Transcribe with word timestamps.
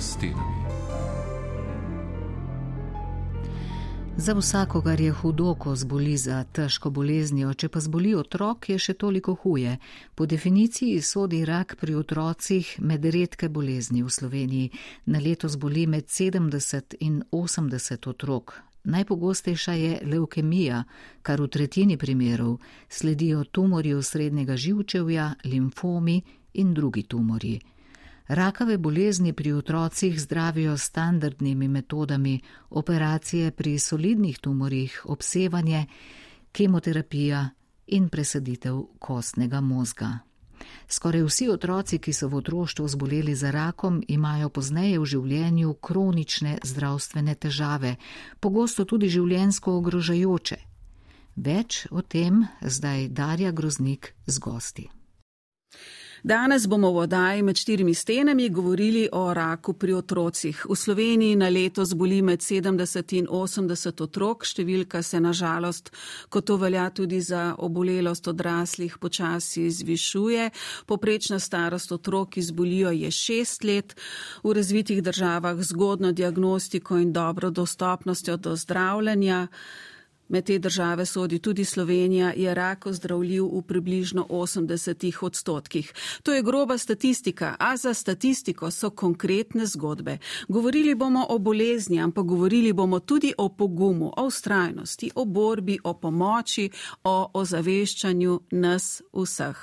stenami. 0.00 0.60
Za 4.16 4.34
vsakogar 4.34 5.00
je 5.00 5.12
hudo, 5.12 5.54
ko 5.54 5.76
zboli 5.76 6.16
za 6.16 6.44
težko 6.44 6.90
boleznijo, 6.90 7.54
če 7.54 7.68
pa 7.68 7.80
zboli 7.80 8.10
otrok, 8.14 8.68
je 8.68 8.76
še 8.78 8.94
toliko 8.94 9.32
huje. 9.34 9.78
Po 10.14 10.26
definiciji 10.26 11.00
sodi 11.00 11.44
rak 11.44 11.76
pri 11.80 11.94
otrocih 11.94 12.74
med 12.84 13.04
redke 13.04 13.48
bolezni 13.48 14.02
v 14.02 14.10
Sloveniji. 14.10 14.70
Na 15.06 15.22
leto 15.24 15.48
zboli 15.48 15.86
med 15.86 16.04
70 16.04 16.98
in 17.00 17.22
80 17.32 18.10
otrok. 18.12 18.58
Najpogostejša 18.84 19.72
je 19.72 19.98
leukemija, 20.04 20.84
kar 21.22 21.40
v 21.40 21.48
tretjini 21.48 21.96
primerov 21.96 22.58
sledijo 22.88 23.44
tumori 23.44 23.96
srednjega 24.02 24.56
živčevja, 24.56 25.34
limfomi 25.44 26.20
in 26.54 26.74
drugi 26.74 27.02
tumori. 27.02 27.60
Rakave 28.30 28.78
bolezni 28.78 29.32
pri 29.32 29.52
otrocih 29.52 30.20
zdravijo 30.20 30.78
standardnimi 30.78 31.68
metodami, 31.68 32.40
operacije 32.70 33.50
pri 33.50 33.78
solidnih 33.78 34.38
tumorjih, 34.38 35.02
obsevanje, 35.04 35.86
kemoterapija 36.52 37.48
in 37.86 38.08
presaditev 38.08 38.82
kostnega 38.98 39.60
možga. 39.60 40.18
Skoraj 40.88 41.22
vsi 41.22 41.48
otroci, 41.48 41.98
ki 41.98 42.12
so 42.12 42.28
v 42.28 42.36
otroštvu 42.36 42.88
zboleli 42.88 43.34
za 43.34 43.50
rakom, 43.50 44.02
imajo 44.08 44.48
pozneje 44.48 44.98
v 44.98 45.04
življenju 45.04 45.74
kronične 45.74 46.58
zdravstvene 46.62 47.34
težave, 47.34 47.96
pogosto 48.40 48.84
tudi 48.84 49.08
življensko 49.08 49.74
ogrožajoče. 49.74 50.56
Več 51.36 51.86
o 51.90 52.02
tem 52.02 52.46
zdaj 52.62 53.08
Darja 53.08 53.50
Groznik 53.50 54.14
z 54.26 54.38
gosti. 54.38 54.90
Danes 56.22 56.66
bomo 56.66 56.90
v 56.92 56.96
oddaji 56.96 57.42
med 57.42 57.56
štirimi 57.56 57.94
stenami 57.94 58.48
govorili 58.48 59.08
o 59.12 59.34
raku 59.34 59.72
pri 59.72 59.92
otrocih. 59.92 60.66
V 60.68 60.76
Sloveniji 60.76 61.36
na 61.36 61.48
leto 61.48 61.84
zboli 61.84 62.22
med 62.22 62.40
70 62.44 63.14
in 63.16 63.26
80 63.26 64.02
otrok, 64.04 64.44
številka 64.44 65.00
se 65.02 65.20
nažalost, 65.20 65.88
kot 66.28 66.44
to 66.44 66.58
velja 66.60 66.90
tudi 66.92 67.20
za 67.24 67.54
obolelost 67.58 68.28
odraslih, 68.28 68.98
počasi 69.00 69.70
zvišuje. 69.70 70.50
Poprečna 70.86 71.38
starost 71.40 71.92
otrok, 71.92 72.36
ki 72.36 72.42
zbolijo, 72.42 72.92
je 72.92 73.08
6 73.08 73.64
let. 73.64 73.96
V 74.44 74.52
razvitih 74.52 75.00
državah 75.02 75.56
zgodno 75.64 76.12
diagnostiko 76.12 77.00
in 77.00 77.12
dobro 77.16 77.50
dostopnostjo 77.50 78.36
do 78.36 78.56
zdravljenja. 78.56 79.48
Med 80.30 80.44
te 80.44 80.58
države 80.58 81.06
sodi 81.06 81.38
tudi 81.38 81.64
Slovenija, 81.64 82.32
je 82.36 82.54
rak 82.54 82.86
ozdravljiv 82.86 83.44
v 83.44 83.62
približno 83.62 84.26
80 84.28 85.24
odstotkih. 85.24 85.92
To 86.22 86.32
je 86.32 86.42
groba 86.42 86.78
statistika, 86.78 87.56
a 87.58 87.76
za 87.76 87.94
statistiko 87.94 88.70
so 88.70 88.90
konkretne 88.90 89.66
zgodbe. 89.66 90.18
Govorili 90.48 90.94
bomo 90.94 91.26
o 91.28 91.38
bolezni, 91.38 92.00
ampak 92.00 92.24
govorili 92.24 92.72
bomo 92.72 93.00
tudi 93.00 93.32
o 93.38 93.48
pogumu, 93.48 94.12
o 94.16 94.26
ustrajnosti, 94.26 95.10
o 95.14 95.24
borbi, 95.24 95.78
o 95.84 95.94
pomoči, 95.94 96.70
o 97.04 97.30
ozaveščanju 97.34 98.40
nas 98.50 99.02
vseh. 99.12 99.58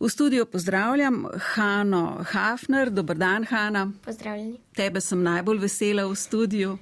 V 0.00 0.08
studiu 0.08 0.46
pozdravljam 0.46 1.26
Hano 1.38 2.24
Hafner. 2.24 2.90
Dobr 2.90 3.14
dan, 3.14 3.44
Hana. 3.44 3.90
Pozdravljeni. 4.04 4.58
Tebe 4.74 5.00
sem 5.00 5.22
najbolj 5.22 5.58
vesela 5.58 6.06
v 6.06 6.16
studiu 6.16 6.78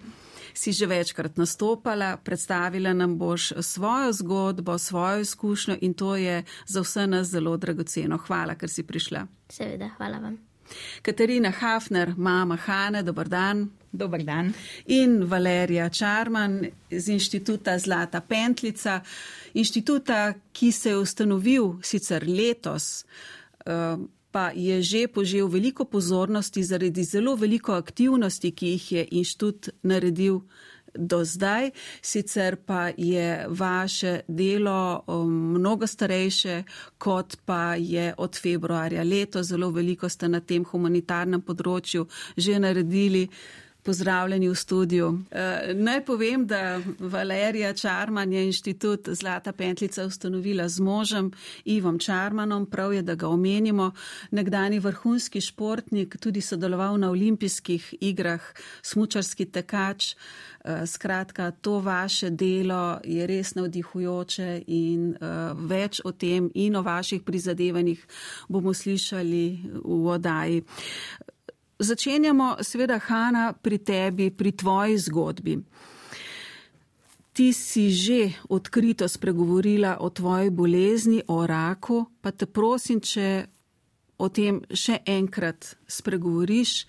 si 0.54 0.72
že 0.72 0.86
večkrat 0.86 1.36
nastopala, 1.36 2.16
predstavila 2.16 2.92
nam 2.92 3.18
boš 3.18 3.52
svojo 3.60 4.12
zgodbo, 4.12 4.78
svojo 4.78 5.20
izkušnjo 5.20 5.76
in 5.80 5.94
to 5.94 6.16
je 6.16 6.44
za 6.66 6.80
vse 6.80 7.06
nas 7.06 7.28
zelo 7.28 7.56
dragoceno. 7.56 8.18
Hvala, 8.18 8.54
ker 8.54 8.70
si 8.70 8.82
prišla. 8.82 9.26
Seveda, 9.48 9.90
hvala 9.96 10.18
vam. 10.18 10.38
Katarina 11.02 11.50
Hafner, 11.50 12.14
mama 12.16 12.56
Hane, 12.56 13.02
dober 13.02 13.28
dan. 13.28 13.70
Dobar 13.92 14.22
dan. 14.22 14.52
In 14.86 15.24
Valerija 15.24 15.88
Čarman 15.88 16.66
iz 16.90 17.08
inštituta 17.08 17.78
Zlata 17.78 18.20
Pentlica, 18.20 19.00
inštituta, 19.54 20.34
ki 20.52 20.72
se 20.72 20.90
je 20.90 20.98
ustanovil 20.98 21.72
sicer 21.82 22.24
letos. 22.28 23.04
Uh, 23.66 23.98
pa 24.32 24.50
je 24.54 24.82
že 24.82 25.08
požel 25.08 25.48
veliko 25.48 25.84
pozornosti 25.84 26.62
zaradi 26.62 27.04
zelo 27.04 27.36
veliko 27.36 27.72
aktivnosti, 27.72 28.50
ki 28.50 28.66
jih 28.66 28.92
je 28.92 29.06
inštitut 29.10 29.68
naredil 29.82 30.40
do 30.94 31.24
zdaj. 31.24 31.70
Sicer 32.02 32.56
pa 32.56 32.90
je 32.96 33.46
vaše 33.48 34.20
delo 34.28 35.02
um, 35.06 35.54
mnogo 35.54 35.86
starejše, 35.86 36.62
kot 36.98 37.36
pa 37.44 37.74
je 37.74 38.14
od 38.18 38.38
februarja 38.38 39.02
leto. 39.02 39.42
Zelo 39.42 39.70
veliko 39.70 40.08
ste 40.08 40.28
na 40.28 40.40
tem 40.40 40.64
humanitarnem 40.64 41.42
področju 41.42 42.06
že 42.36 42.58
naredili 42.58 43.28
pozdravljeni 43.82 44.48
v 44.48 44.54
studiu. 44.54 45.08
Uh, 45.08 45.18
naj 45.74 46.04
povem, 46.04 46.46
da 46.46 46.80
Valerija 46.98 47.72
Čarman 47.72 48.32
je 48.32 48.44
inštitut 48.46 49.08
Zlata 49.08 49.52
Pentlica 49.52 50.04
ustanovila 50.04 50.68
z 50.68 50.80
možem 50.80 51.30
Ivom 51.64 51.98
Čarmanom, 51.98 52.66
prav 52.66 52.92
je, 52.92 53.02
da 53.02 53.14
ga 53.14 53.28
omenimo. 53.28 53.92
Nekdani 54.30 54.78
vrhunski 54.78 55.40
športnik, 55.40 56.16
tudi 56.20 56.40
sodeloval 56.40 56.98
na 56.98 57.10
olimpijskih 57.10 57.94
igrah, 58.00 58.42
smučarski 58.82 59.44
tekač. 59.44 60.14
Uh, 60.64 60.84
skratka, 60.86 61.50
to 61.50 61.78
vaše 61.80 62.30
delo 62.30 63.00
je 63.04 63.26
res 63.26 63.54
navdihujoče 63.54 64.62
in 64.66 65.14
uh, 65.14 65.56
več 65.56 66.02
o 66.04 66.12
tem 66.12 66.50
in 66.54 66.76
o 66.76 66.82
vaših 66.82 67.22
prizadevanjih 67.22 68.06
bomo 68.48 68.74
slišali 68.74 69.44
v 69.84 70.06
odaji. 70.06 70.62
Začenjamo 71.80 72.56
seveda, 72.60 72.98
Hanna, 72.98 73.52
pri 73.52 73.78
tebi, 73.78 74.30
pri 74.30 74.52
tvoji 74.52 74.98
zgodbi. 74.98 75.56
Ti 77.32 77.52
si 77.56 77.88
že 77.88 78.36
odkrito 78.52 79.08
spregovorila 79.08 79.96
o 80.00 80.10
tvoji 80.10 80.50
bolezni, 80.50 81.22
o 81.28 81.46
raku, 81.46 82.04
pa 82.20 82.36
te 82.36 82.44
prosim, 82.44 83.00
če 83.00 83.46
o 84.20 84.28
tem 84.28 84.60
še 84.68 85.00
enkrat 85.08 85.72
spregovoriš. 85.88 86.84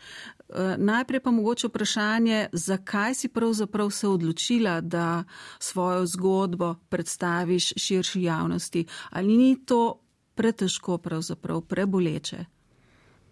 Eh, 0.51 0.75
najprej 0.75 1.23
pa 1.23 1.31
mogoče 1.31 1.71
vprašanje, 1.71 2.49
zakaj 2.51 3.15
si 3.15 3.31
pravzaprav 3.31 3.95
se 3.95 4.07
odločila, 4.07 4.81
da 4.81 5.23
svojo 5.59 6.03
zgodbo 6.05 6.75
predstaviš 6.91 7.73
širši 7.79 8.27
javnosti? 8.27 8.85
Ali 9.15 9.37
ni 9.37 9.55
to 9.65 10.01
pretežko, 10.35 10.97
pravzaprav 10.97 11.61
preboleče? 11.61 12.60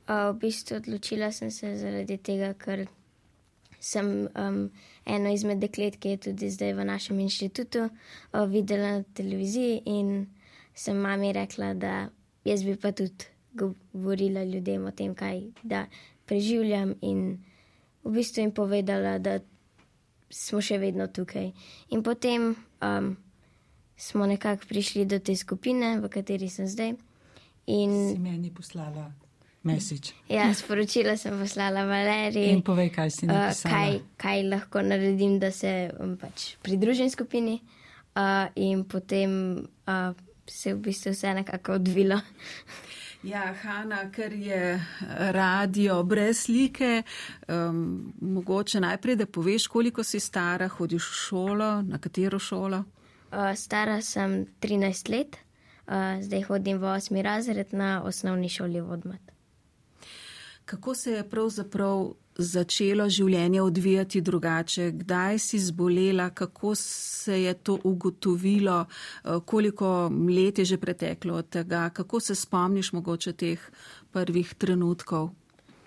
V 0.09 0.33
bistvu 0.41 0.79
odločila 0.81 1.31
sem 1.31 1.51
se 1.51 1.75
zaradi 1.77 2.17
tega, 2.17 2.53
ker 2.57 2.87
sem 3.79 4.07
um, 4.27 4.71
eno 5.05 5.33
izmed 5.33 5.61
deklet, 5.61 5.99
ki 6.01 6.15
je 6.15 6.21
tudi 6.29 6.49
zdaj 6.49 6.73
v 6.73 6.85
našem 6.89 7.19
inštitutu, 7.21 7.87
uh, 7.89 8.45
videla 8.49 8.99
na 8.99 9.03
televiziji 9.13 9.83
in 9.85 10.25
sem 10.73 10.97
mami 10.97 11.29
rekla, 11.33 11.73
da 11.73 12.09
jaz 12.43 12.65
bi 12.65 12.75
pa 12.75 12.91
tudi 12.91 13.29
govorila 13.53 14.43
ljudem 14.43 14.85
o 14.85 14.91
tem, 14.91 15.15
kaj 15.15 15.41
da 15.63 15.85
preživljam 16.25 16.95
in 17.01 17.39
v 18.03 18.11
bistvu 18.17 18.41
jim 18.41 18.51
povedala, 18.51 19.17
da 19.19 19.39
smo 20.29 20.61
še 20.61 20.77
vedno 20.77 21.07
tukaj. 21.07 21.51
In 21.93 22.03
potem 22.03 22.53
um, 22.81 23.15
smo 23.97 24.25
nekako 24.25 24.69
prišli 24.69 25.05
do 25.05 25.19
te 25.19 25.35
skupine, 25.35 25.99
v 25.99 26.09
kateri 26.09 26.49
sem 26.49 26.67
zdaj. 26.67 26.95
In 27.69 27.97
si 28.13 28.21
meni 28.21 28.49
poslala 28.49 29.11
message. 29.63 30.13
Ja, 30.29 30.53
sporočila 30.53 31.17
sem 31.17 31.39
poslala 31.39 31.83
Valeriji. 31.85 32.53
In 32.53 32.61
povej, 32.61 32.91
kaj 32.95 33.11
si 33.11 33.27
napisala. 33.27 33.73
Uh, 33.73 33.75
kaj, 33.75 33.99
kaj 34.17 34.43
lahko 34.47 34.83
naredim, 34.85 35.39
da 35.39 35.51
se 35.51 35.91
um, 35.99 36.15
pač 36.17 36.55
pridružim 36.63 37.09
skupini. 37.09 37.59
Uh, 38.15 38.47
in 38.55 38.83
potem 38.83 39.31
uh, 39.87 40.15
se 40.47 40.69
je 40.69 40.75
v 40.75 40.79
bistvu 40.89 41.13
vse 41.13 41.33
nekako 41.33 41.79
odvilo. 41.79 42.19
Ja, 43.23 43.49
Hanna, 43.51 44.05
ker 44.15 44.31
je 44.31 44.79
radio 45.35 45.97
brez 46.07 46.45
slike, 46.45 47.03
um, 47.51 48.13
mogoče 48.21 48.79
najprej, 48.79 49.17
da 49.19 49.25
poveš, 49.25 49.67
koliko 49.67 50.03
si 50.07 50.21
stara, 50.23 50.69
hodiš 50.71 51.03
v 51.03 51.17
šolo, 51.25 51.67
na 51.81 51.99
katero 51.99 52.39
šolo? 52.39 52.79
Uh, 53.31 53.51
stara 53.59 53.99
sem 54.01 54.45
13 54.63 55.11
let, 55.11 55.35
uh, 55.35 56.23
zdaj 56.23 56.47
hodim 56.47 56.79
v 56.79 56.93
8. 56.95 57.21
razred 57.21 57.75
na 57.75 58.03
osnovni 58.07 58.49
šoli 58.49 58.79
Vodmat. 58.81 59.21
Kako 60.69 60.95
se 60.95 61.11
je 61.11 61.29
pravzaprav 61.29 62.11
začelo 62.37 63.07
življenje 63.09 63.61
odvijati 63.61 64.19
drugače? 64.21 64.91
Kdaj 64.91 65.39
si 65.41 65.59
zbolela, 65.59 66.27
kako 66.29 66.75
se 66.75 67.39
je 67.41 67.53
to 67.53 67.79
ugotovilo, 67.83 68.85
eh, 68.85 69.39
koliko 69.45 70.11
let 70.29 70.59
je 70.59 70.65
že 70.65 70.77
preteklo 70.77 71.39
od 71.41 71.49
tega, 71.49 71.89
kako 71.89 72.19
se 72.19 72.35
spomniš 72.35 72.91
mogoče 72.93 73.33
teh 73.33 73.59
prvih 74.11 74.53
trenutkov? 74.53 75.31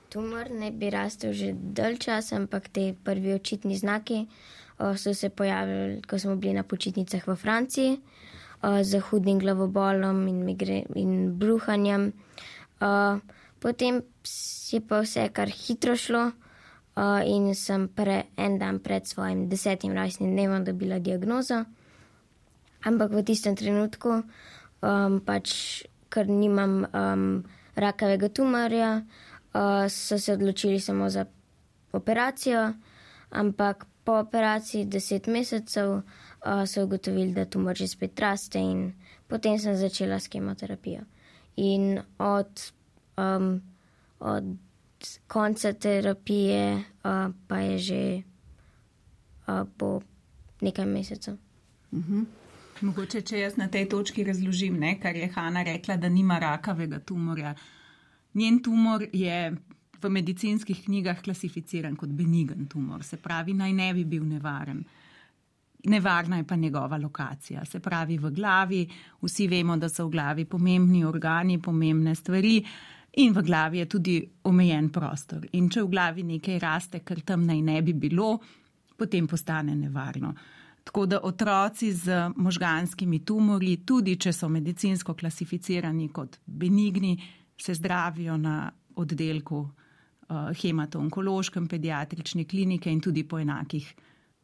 Tumor 0.08 0.50
ne 0.50 0.70
bi 0.70 0.90
rastel 0.90 1.32
že 1.32 1.52
dalj 1.54 1.98
časa, 1.98 2.36
ampak 2.36 2.68
te 2.68 2.94
prvi 3.04 3.34
očitni 3.34 3.78
znaki 3.78 4.26
o, 4.78 4.96
so 4.96 5.14
se 5.14 5.28
pojavili, 5.28 6.02
ko 6.02 6.18
smo 6.18 6.36
bili 6.36 6.54
na 6.54 6.62
počitnicah 6.62 7.28
v 7.28 7.36
Franciji, 7.36 8.00
o, 8.62 8.82
z 8.82 9.00
hudim 9.00 9.38
glavobolom 9.38 10.28
in, 10.28 10.42
in 10.94 11.38
bruhanjem. 11.38 12.12
O, 12.80 13.18
Potem 13.62 14.02
je 14.72 14.80
pa 14.82 15.00
vse 15.04 15.28
kar 15.30 15.48
hitro 15.48 15.94
šlo 15.96 16.22
uh, 16.26 17.22
in 17.22 17.54
sem 17.54 17.86
pre, 17.88 18.34
en 18.36 18.58
dan 18.58 18.80
pred 18.82 19.06
svojim 19.06 19.46
desetim 19.48 19.94
rojstnim 19.94 20.34
dnevom 20.34 20.64
dobila 20.64 20.98
diagnozo. 20.98 21.62
Ampak 22.82 23.14
v 23.14 23.22
tistem 23.22 23.54
trenutku, 23.54 24.22
um, 24.82 25.20
pač, 25.22 25.86
ker 26.10 26.26
nimam 26.26 26.82
um, 26.90 27.44
rakavega 27.78 28.28
tumorja, 28.28 28.90
uh, 29.54 29.86
so 29.86 30.18
se 30.18 30.34
odločili 30.34 30.80
samo 30.80 31.06
za 31.10 31.24
operacijo, 31.92 32.72
ampak 33.30 33.86
po 34.04 34.18
operaciji 34.18 34.84
deset 34.84 35.26
mesecev 35.26 35.90
uh, 35.90 36.02
so 36.66 36.84
ugotovili, 36.84 37.32
da 37.32 37.44
tumor 37.44 37.78
že 37.78 37.86
spet 37.86 38.20
raste 38.20 38.58
in 38.58 38.92
potem 39.28 39.58
sem 39.58 39.76
začela 39.76 40.18
s 40.18 40.28
kemoterapijo. 40.28 41.06
In 41.56 42.00
od, 42.18 42.72
um, 43.16 43.62
od 44.20 44.44
konca 45.26 45.72
terapije 45.72 46.76
uh, 46.76 47.34
pa 47.46 47.58
je 47.58 47.78
že 47.78 48.22
uh, 49.46 49.68
po 49.76 50.00
nekaj 50.60 50.86
mesecev. 50.86 51.34
Uh 51.90 51.98
mhm. 51.98 52.20
-huh. 52.20 52.24
Mogoče, 52.82 53.20
če 53.20 53.38
jaz 53.38 53.56
na 53.56 53.68
tej 53.68 53.88
točki 53.88 54.24
razložim, 54.24 54.78
ne, 54.80 54.96
kar 55.00 55.16
je 55.16 55.28
Hanna 55.34 55.62
rekla, 55.62 55.96
da 55.96 56.08
nima 56.08 56.38
rakavega 56.38 56.98
tumorja. 56.98 57.54
Njen 58.34 58.62
tumor 58.62 59.04
je 59.12 59.52
v 60.02 60.10
medicinskih 60.10 60.84
knjigah 60.84 61.20
klasificiran 61.22 61.96
kot 61.96 62.08
benigen 62.08 62.66
tumor, 62.66 63.04
se 63.04 63.16
pravi, 63.16 63.54
naj 63.54 63.72
ne 63.72 63.94
bi 63.94 64.04
bil 64.04 64.24
nevaren. 64.26 64.84
Nevarna 65.84 66.36
je 66.36 66.46
pa 66.46 66.56
njegova 66.56 66.96
lokacija, 66.96 67.64
se 67.64 67.80
pravi 67.80 68.18
v 68.18 68.30
glavi. 68.30 68.82
Vsi 69.22 69.48
vemo, 69.48 69.76
da 69.76 69.88
so 69.88 70.06
v 70.06 70.10
glavi 70.10 70.44
pomembni 70.44 71.04
organi, 71.04 71.58
pomembne 71.62 72.14
stvari 72.14 72.60
in 73.12 73.32
v 73.32 73.42
glavi 73.42 73.78
je 73.78 73.86
tudi 73.86 74.16
omejen 74.44 74.88
prostor. 74.92 75.44
In 75.52 75.68
če 75.70 75.82
v 75.82 75.90
glavi 75.92 76.24
nekaj 76.24 76.58
raste, 76.62 77.00
kar 77.04 77.20
tam 77.20 77.44
naj 77.46 77.60
ne 77.62 77.82
bi 77.82 77.92
bilo, 77.92 78.38
potem 78.96 79.26
postane 79.26 79.74
nevarno. 79.76 80.34
Tako 80.84 81.06
da 81.06 81.20
otroci 81.22 81.92
z 81.92 82.32
možganskimi 82.36 83.20
tumori, 83.24 83.76
tudi 83.86 84.16
če 84.16 84.32
so 84.32 84.48
medicinsko 84.48 85.14
klasificirani 85.14 86.08
kot 86.08 86.40
benigni, 86.46 87.16
se 87.62 87.74
zdravijo 87.74 88.36
na 88.36 88.72
oddelku 88.96 89.60
uh, 89.60 90.48
hemato-onkološkem 90.58 91.68
pediatrične 91.70 92.44
klinike 92.44 92.90
in 92.90 93.00
tudi 93.00 93.22
po 93.28 93.38
enakih 93.38 93.92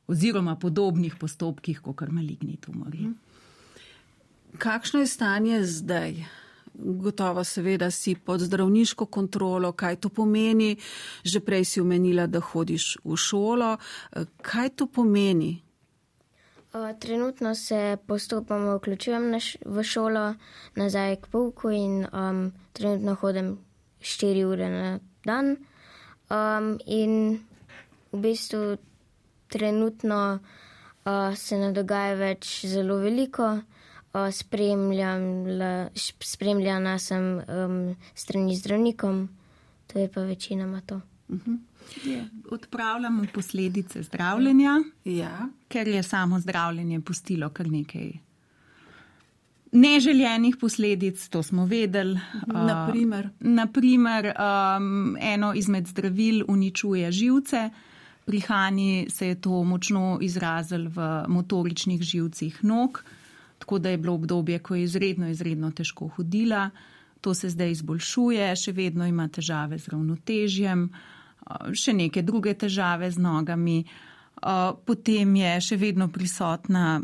oziroma 0.08 0.54
podobnih 0.56 1.16
postopkih, 1.20 1.80
kot 1.82 2.06
maligni 2.10 2.56
tumori. 2.56 3.08
Mhm. 3.08 3.16
Kakšno 4.58 5.00
je 5.00 5.06
stanje 5.06 5.64
zdaj? 5.64 6.24
Gotovo, 6.78 7.44
seveda, 7.44 7.90
si 7.90 8.14
pod 8.14 8.40
zdravniško 8.40 9.06
kontrolo, 9.06 9.72
kaj 9.72 9.96
to 9.96 10.08
pomeni. 10.08 10.76
Že 11.24 11.40
prej 11.40 11.64
si 11.64 11.80
omenila, 11.80 12.26
da 12.26 12.40
hodiš 12.40 12.98
v 13.04 13.16
šolo. 13.16 13.76
Kaj 14.42 14.70
to 14.70 14.86
pomeni? 14.86 15.58
Trenutno 17.00 17.54
se 17.54 17.96
postopoma 18.06 18.76
vključujem 18.76 19.32
v 19.64 19.82
šolo, 19.82 20.34
nazaj 20.74 21.16
k 21.16 21.26
pouku 21.26 21.70
in 21.70 22.06
um, 22.12 22.52
trenutno 22.72 23.14
hodim 23.14 23.58
4 24.00 24.44
ure 24.44 24.68
na 24.70 24.98
dan. 25.24 25.56
Um, 26.30 26.78
in 26.86 27.40
v 28.12 28.20
bistvu 28.20 28.76
trenutno 29.48 30.38
uh, 30.38 31.36
se 31.36 31.58
ne 31.58 31.72
dogaja 31.72 32.14
več 32.14 32.66
zelo 32.66 33.00
veliko. 33.00 33.58
Uh, 34.26 34.34
spremljana 36.20 36.98
sem 36.98 37.22
um, 37.38 37.96
strani 38.14 38.56
zdravnikom, 38.56 39.28
to 39.86 39.98
je 39.98 40.12
pa 40.12 40.20
večinoma 40.20 40.80
to. 40.80 41.00
Uh 41.28 41.36
mhm. 41.36 41.50
-huh. 41.50 41.58
Odpravljamo 42.50 43.24
posledice 43.34 44.02
zdravljenja, 44.02 44.82
ja. 45.04 45.48
ker 45.68 45.88
je 45.88 46.02
samo 46.02 46.40
zdravljenje 46.40 47.00
pustilo 47.00 47.48
kar 47.50 47.66
nekaj 47.66 48.12
neželjenih 49.72 50.56
posledic, 50.56 51.28
to 51.28 51.42
smo 51.42 51.66
vedeli. 51.66 52.20
Naprimer, 52.46 53.24
uh, 53.24 53.46
naprimer 53.46 54.26
um, 54.26 55.16
eno 55.20 55.54
izmed 55.54 55.86
zdravil 55.86 56.44
uničuje 56.48 57.12
živce. 57.12 57.70
Pri 58.26 58.40
Hani 58.40 59.06
se 59.10 59.28
je 59.28 59.40
to 59.40 59.64
močno 59.64 60.18
izrazilo 60.20 60.90
v 60.90 61.24
motoričnih 61.28 62.02
živcih 62.02 62.64
nog, 62.64 63.04
tako 63.68 63.78
da 63.84 63.90
je 63.92 63.98
bilo 64.00 64.14
obdobje, 64.14 64.58
ko 64.58 64.74
je 64.74 64.82
izredno, 64.82 65.28
izredno 65.28 65.70
težko 65.70 66.08
hodila. 66.08 66.70
To 67.20 67.34
se 67.34 67.50
zdaj 67.50 67.70
izboljšuje, 67.70 68.56
še 68.56 68.72
vedno 68.72 69.06
ima 69.06 69.28
težave 69.28 69.78
z 69.78 69.92
ravnotežjem. 69.92 70.84
Uh, 70.88 71.18
še 71.72 71.94
neke 71.96 72.22
druge 72.22 72.54
težave 72.58 73.10
z 73.10 73.20
nogami. 73.22 73.82
Potem 74.86 75.34
je 75.40 75.52
še 75.60 75.76
vedno 75.76 76.08
prisotna 76.14 77.00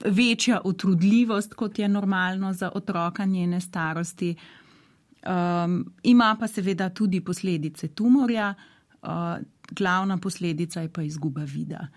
večja 0.00 0.60
utrudljivost, 0.64 1.54
kot 1.58 1.78
je 1.78 1.88
normalno 1.88 2.52
za 2.54 2.70
otroka 2.74 3.24
njene 3.24 3.60
starosti. 3.60 4.34
Um, 5.20 5.82
ima 6.02 6.30
pa 6.40 6.48
seveda 6.48 6.88
tudi 6.96 7.20
posledice 7.20 7.90
tumorja, 7.92 8.54
uh, 8.54 9.36
glavna 9.76 10.16
posledica 10.16 10.80
je 10.80 10.88
pa 10.88 11.02
izguba 11.04 11.44
vida. 11.44 11.88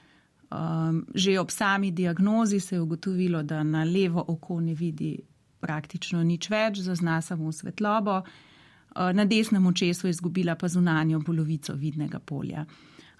Um, 0.53 1.05
že 1.15 1.39
ob 1.39 1.49
sami 1.49 1.91
diagnozi 1.91 2.59
se 2.59 2.75
je 2.75 2.81
ugotovilo, 2.81 3.43
da 3.43 3.63
na 3.63 3.83
levo 3.83 4.25
oko 4.27 4.59
ne 4.61 4.73
vidi 4.73 5.17
praktično 5.59 6.23
nič 6.23 6.49
več, 6.51 6.83
zazna 6.85 7.21
samo 7.21 7.51
svetlobo. 7.51 8.21
Eh, 8.21 9.13
na 9.13 9.25
desnem 9.25 9.65
očesu 9.65 10.07
je 10.07 10.11
izgubila 10.11 10.55
pa 10.55 10.67
zunanjo 10.67 11.21
polovico 11.25 11.73
vidnega 11.73 12.19
polja. 12.19 12.65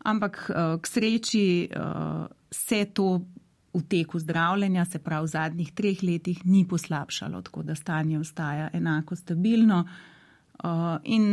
Ampak 0.05 0.43
eh, 0.49 0.75
k 0.81 0.87
sreči 0.87 1.45
eh, 1.65 2.27
se 2.51 2.85
to 2.93 3.21
v 3.73 3.81
teku 3.89 4.19
zdravljenja, 4.19 4.85
se 4.85 4.99
pravi 5.01 5.25
v 5.25 5.31
zadnjih 5.31 5.71
treh 5.73 6.03
letih, 6.03 6.45
ni 6.45 6.67
poslabšalo, 6.69 7.41
tako 7.41 7.63
da 7.63 7.75
stanje 7.75 8.19
ostaja 8.19 8.69
enako 8.73 9.15
stabilno. 9.15 9.79
In 11.09 11.23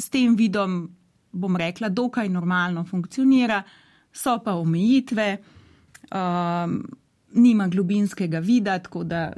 s 0.00 0.08
tem 0.08 0.32
vidom, 0.36 0.86
bom 1.32 1.56
rekla, 1.60 1.90
dokaj 1.92 2.30
normalno 2.32 2.86
funkcionira, 2.88 3.60
so 4.12 4.38
pa 4.44 4.54
omejitve, 4.54 5.28
nima 7.32 7.68
globinskega 7.68 8.40
vida, 8.40 8.78
tako 8.78 9.04
da 9.04 9.32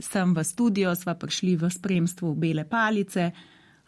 sem 0.00 0.32
v 0.34 0.44
studio, 0.44 0.94
sva 0.94 1.14
prišli 1.14 1.56
v 1.56 1.70
spremstvu 1.70 2.34
bele 2.34 2.64
palice 2.64 3.30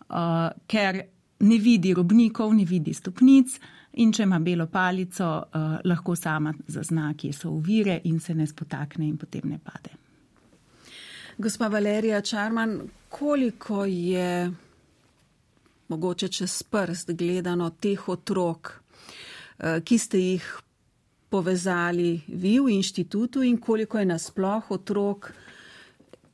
uh, 0.08 0.50
ker 0.66 1.00
ne 1.38 1.58
vidi 1.58 1.94
robnikov, 1.94 2.54
ne 2.54 2.64
vidi 2.64 2.94
stopnic 2.94 3.58
in 4.00 4.12
če 4.12 4.26
ima 4.26 4.38
belo 4.40 4.66
palico, 4.72 5.26
uh, 5.26 5.78
lahko 5.84 6.16
sama 6.16 6.52
zazna, 6.68 7.12
kje 7.16 7.32
so 7.32 7.50
ovire 7.50 8.00
in 8.04 8.20
se 8.20 8.34
ne 8.34 8.46
spotakne 8.46 9.06
in 9.06 9.16
potem 9.16 9.48
ne 9.50 9.58
pade. 9.58 9.94
Gospa 11.38 11.68
Valerija 11.68 12.20
Čarman, 12.20 12.78
koliko 13.08 13.84
je 13.84 14.52
mogoče 15.88 16.28
čez 16.28 16.62
prst 16.62 17.12
gledano 17.12 17.70
teh 17.70 18.08
otrok, 18.08 18.72
ki 19.58 19.98
ste 19.98 20.18
jih 20.20 20.46
povezali 21.28 22.20
vi 22.28 22.58
v 22.60 22.70
inštitutu 22.76 23.42
in 23.42 23.58
koliko 23.58 23.98
je 23.98 24.04
nasploh 24.04 24.70
otrok, 24.70 25.32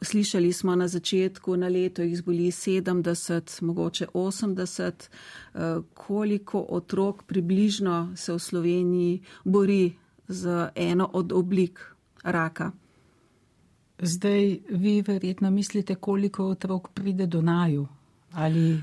Slišali 0.02 0.52
smo 0.52 0.74
na 0.74 0.88
začetku, 0.88 1.56
na 1.56 1.68
leto 1.68 2.02
jih 2.02 2.16
zboli 2.18 2.50
70, 2.50 3.62
mogoče 3.62 4.06
80. 4.14 5.08
Eh, 5.54 5.58
koliko 5.94 6.66
otrok 6.68 7.22
približno 7.22 8.12
se 8.16 8.32
v 8.32 8.38
Sloveniji 8.38 9.20
bori 9.44 9.92
z 10.28 10.70
eno 10.74 11.10
od 11.12 11.32
oblik 11.32 11.80
raka? 12.22 12.72
Zdaj 13.98 14.58
vi 14.68 15.02
verjetno 15.02 15.50
mislite, 15.50 15.94
koliko 15.94 16.46
otrok 16.46 16.88
pride 16.88 17.26
do 17.26 17.42
naju 17.42 17.88
ali 18.32 18.80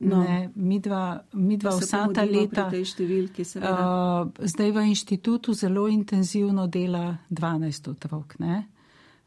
No, 0.00 0.22
ne, 0.22 0.50
mi 0.54 0.78
dva, 0.78 1.18
mi 1.32 1.56
dva 1.58 1.72
vsa 1.74 2.04
ta 2.14 2.22
leta. 2.22 2.68
Številki, 2.70 3.42
uh, 3.58 4.28
zdaj 4.46 4.70
v 4.76 4.84
inštitutu 4.92 5.54
zelo 5.58 5.88
intenzivno 5.90 6.68
dela 6.70 7.18
12 7.34 7.90
otrok. 7.90 8.36
Ne? 8.38 8.60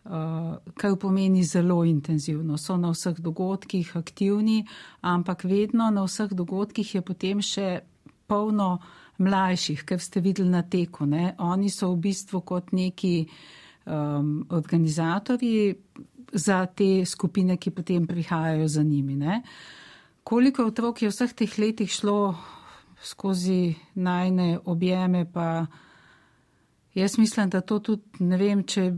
Uh, 0.02 0.56
kaj 0.80 0.96
pomeni 1.02 1.44
zelo 1.44 1.82
intenzivno. 1.84 2.56
So 2.58 2.78
na 2.80 2.94
vseh 2.96 3.20
dogodkih 3.20 3.92
aktivni, 4.00 4.64
ampak 5.04 5.44
vedno 5.44 5.92
na 5.92 6.06
vseh 6.08 6.32
dogodkih 6.32 6.96
je 6.96 7.04
potem 7.04 7.44
še 7.44 7.68
polno 8.32 8.80
mlajših, 9.22 9.84
ker 9.86 10.00
ste 10.00 10.24
videli 10.24 10.50
na 10.50 10.64
teku. 10.64 11.06
Ne? 11.06 11.36
Oni 11.44 11.70
so 11.70 11.92
v 11.92 12.00
bistvu 12.08 12.42
kot 12.48 12.72
neki 12.72 13.28
um, 13.86 14.40
organizatorji 14.50 15.76
za 16.32 16.64
te 16.66 17.04
skupine, 17.06 17.60
ki 17.60 17.76
potem 17.76 18.08
prihajajo 18.08 18.72
za 18.72 18.84
njimi. 18.88 19.20
Ne? 19.20 19.42
Koliko 20.24 20.66
otrok 20.70 21.02
je 21.02 21.10
v 21.10 21.14
vseh 21.14 21.34
teh 21.34 21.60
letih 21.60 21.92
šlo 21.92 22.36
skozi 23.02 23.76
najne 23.96 24.60
objeme, 24.66 25.26
pa 25.26 25.66
jaz 26.94 27.18
mislim, 27.18 27.50
da 27.50 27.62
to 27.62 27.80
tudi 27.80 28.26
ne 28.26 28.38
vem, 28.38 28.64
če 28.64 28.92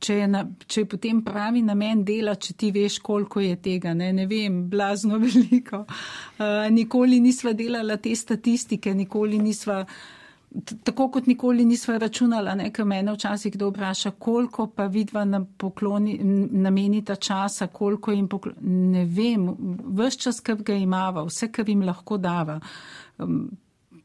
če 0.00 0.16
je, 0.20 0.26
na, 0.30 0.42
če 0.66 0.82
je 0.82 0.88
potem 0.90 1.22
pravi 1.24 1.62
namen 1.64 2.02
dela, 2.06 2.34
če 2.40 2.54
ti 2.58 2.70
veš, 2.74 2.98
koliko 3.04 3.42
je 3.42 3.56
tega, 3.62 3.94
ne, 3.96 4.10
ne 4.14 4.26
vem, 4.30 4.64
blazno 4.70 5.20
veliko. 5.24 5.84
Uh, 6.38 6.66
nikoli 6.74 7.20
nisva 7.24 7.54
delala 7.58 7.98
te 8.02 8.14
statistike, 8.16 8.94
nikoli 8.94 9.40
nisva. 9.42 9.82
Tako 10.84 11.10
kot 11.12 11.26
nikoli 11.26 11.64
nisva 11.64 11.98
računala, 12.00 12.54
ker 12.72 12.86
mene 12.88 13.12
včasih 13.12 13.52
kdo 13.52 13.68
vpraša, 13.68 14.10
koliko 14.18 14.66
pa 14.66 14.86
vidva 14.88 15.24
nam 15.24 15.44
pokloni, 15.58 16.18
namenita 16.64 17.16
časa, 17.16 17.66
koliko 17.66 18.12
jim 18.12 18.28
pokloni. 18.28 18.56
Ne 18.94 19.04
vem, 19.04 19.48
vse 20.00 20.18
čas, 20.24 20.40
kar 20.40 20.56
ga 20.64 20.74
imava, 20.74 21.26
vse, 21.28 21.50
kar 21.52 21.68
jim 21.68 21.84
lahko 21.84 22.16
dava. 22.16 22.60
Um, 23.18 23.50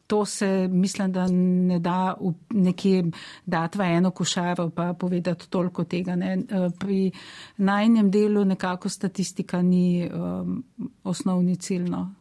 to 0.08 0.26
se, 0.26 0.68
mislim, 0.68 1.12
da 1.12 1.28
ne 1.32 1.80
da 1.80 2.16
nekje 2.50 3.04
dati 3.46 3.78
v 3.78 3.82
eno 3.82 4.12
košaro, 4.12 4.70
pa 4.70 4.94
povedati 4.94 5.50
toliko 5.50 5.84
tega. 5.84 6.16
Ne. 6.16 6.34
E, 6.34 6.70
pri 6.80 7.12
najnem 7.58 8.12
delu 8.12 8.46
nekako 8.46 8.90
statistika 8.90 9.62
ni 9.62 10.10
um, 10.14 10.64
osnovni 11.04 11.56
ciljno. 11.56 12.14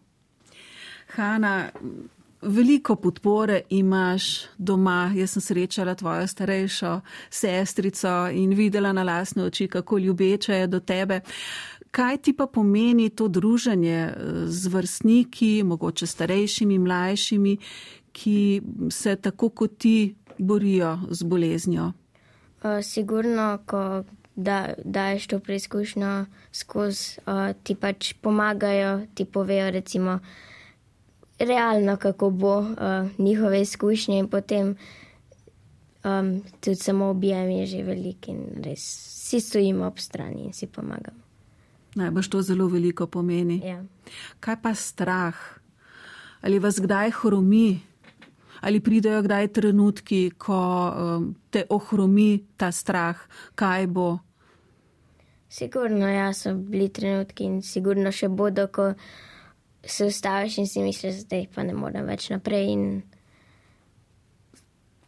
Hanna, 1.07 1.69
veliko 2.43 2.97
podpore 2.97 3.61
imaš 3.71 4.45
doma. 4.59 5.13
Jaz 5.15 5.31
sem 5.31 5.43
srečala 5.43 5.95
tvojo 5.95 6.27
starejšo 6.27 7.01
sestrico 7.31 8.29
in 8.33 8.55
videla 8.55 8.93
na 8.93 9.03
lasne 9.03 9.45
oči, 9.45 9.69
kako 9.69 9.99
ljubeče 9.99 10.55
je 10.55 10.67
do 10.67 10.81
tebe. 10.81 11.21
Kaj 11.91 12.17
ti 12.17 12.33
pa 12.33 12.47
pomeni 12.47 13.11
to 13.11 13.29
druženje 13.29 13.99
eh, 13.99 14.15
z 14.47 14.67
vrstniki, 14.67 15.63
mogoče 15.65 16.07
starejšimi, 16.07 16.79
mlajšimi, 16.79 17.57
ki 18.13 18.63
se 18.91 19.17
tako 19.17 19.49
kot 19.49 19.79
ti 19.79 20.15
borijo 20.39 20.99
z 21.11 21.23
boleznjo? 21.23 21.93
Uh, 22.63 22.83
sigurno, 22.83 23.59
ko 23.67 24.05
da, 24.37 24.75
daješ 24.85 25.27
to 25.27 25.39
preizkušnjo 25.39 26.27
skozi, 26.53 27.21
uh, 27.27 27.53
ti 27.63 27.75
pač 27.75 28.13
pomagajo, 28.21 29.01
ti 29.15 29.25
povejo, 29.25 29.71
recimo, 29.71 30.19
realno, 31.47 31.97
kako 31.97 32.31
bo 32.31 32.59
uh, 32.59 32.69
njihove 33.19 33.61
izkušnje 33.61 34.19
in 34.19 34.29
potem 34.29 34.77
um, 36.05 36.43
tudi 36.61 36.77
samo 36.77 37.11
objem 37.11 37.51
je 37.51 37.67
že 37.67 37.83
velik 37.83 38.29
in 38.29 38.63
res 38.65 38.83
vsi 39.33 39.41
stojimo 39.41 39.87
ob 39.87 39.99
strani 39.99 40.45
in 40.45 40.53
si 40.53 40.67
pomagamo. 40.67 41.23
Najbrž 41.95 42.29
to 42.29 42.43
zelo 42.43 42.67
veliko 42.69 43.07
pomeni. 43.07 43.61
Ja. 43.65 43.85
Kaj 44.41 44.57
pa 44.63 44.75
strah? 44.75 45.37
Ali 46.43 46.59
vas 46.59 46.81
kdaj 46.81 47.11
hromi? 47.11 47.81
Ali 48.61 48.81
pridejo 48.81 49.23
kdaj 49.23 49.49
trenutki, 49.49 50.31
ko 50.39 50.59
um, 50.59 51.35
te 51.51 51.65
ohromi 51.69 52.45
ta 52.57 52.73
strah, 52.73 53.19
kaj 53.55 53.87
bo? 53.87 54.19
Sigurno, 55.49 56.09
ja, 56.09 56.33
so 56.33 56.55
bili 56.55 56.89
trenutki 56.89 57.45
in 57.45 57.63
sigurno 57.63 58.13
še 58.13 58.29
bodo, 58.29 58.69
ko 58.73 58.93
se 59.85 60.07
ustaviš 60.07 60.59
in 60.59 60.67
si 60.67 60.83
misliš, 60.83 61.25
da 61.31 61.43
pa 61.55 61.63
ne 61.63 61.75
morem 61.75 62.07
več 62.07 62.31
naprej. 62.31 62.73
In 62.73 63.03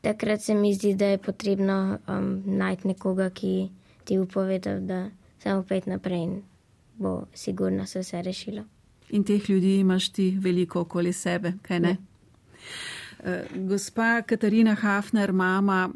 takrat 0.03 0.43
se 0.43 0.55
mi 0.55 0.75
zdi, 0.75 0.95
da 0.95 1.07
je 1.15 1.19
potrebno 1.19 1.99
um, 2.09 2.43
najti 2.47 2.89
nekoga, 2.89 3.31
ki 3.31 3.71
ti 4.05 4.19
bo 4.19 4.27
povedal, 4.27 4.81
da 4.81 5.07
samo 5.43 5.63
pet 5.63 5.87
naprej. 5.87 6.23
In 6.23 6.43
bo 6.99 7.27
sigurno 7.35 7.87
se 7.87 8.01
vse 8.01 8.23
rešilo. 8.23 8.65
In 9.11 9.25
teh 9.25 9.51
ljudi 9.51 9.79
imaš 9.79 10.09
ti 10.13 10.37
veliko 10.41 10.81
okoli 10.81 11.13
sebe, 11.13 11.53
kaj 11.63 11.81
ne? 11.81 11.97
Uh, 13.19 13.67
gospa 13.69 14.23
Katarina 14.23 14.75
Hafner, 14.75 15.33
mama, 15.33 15.91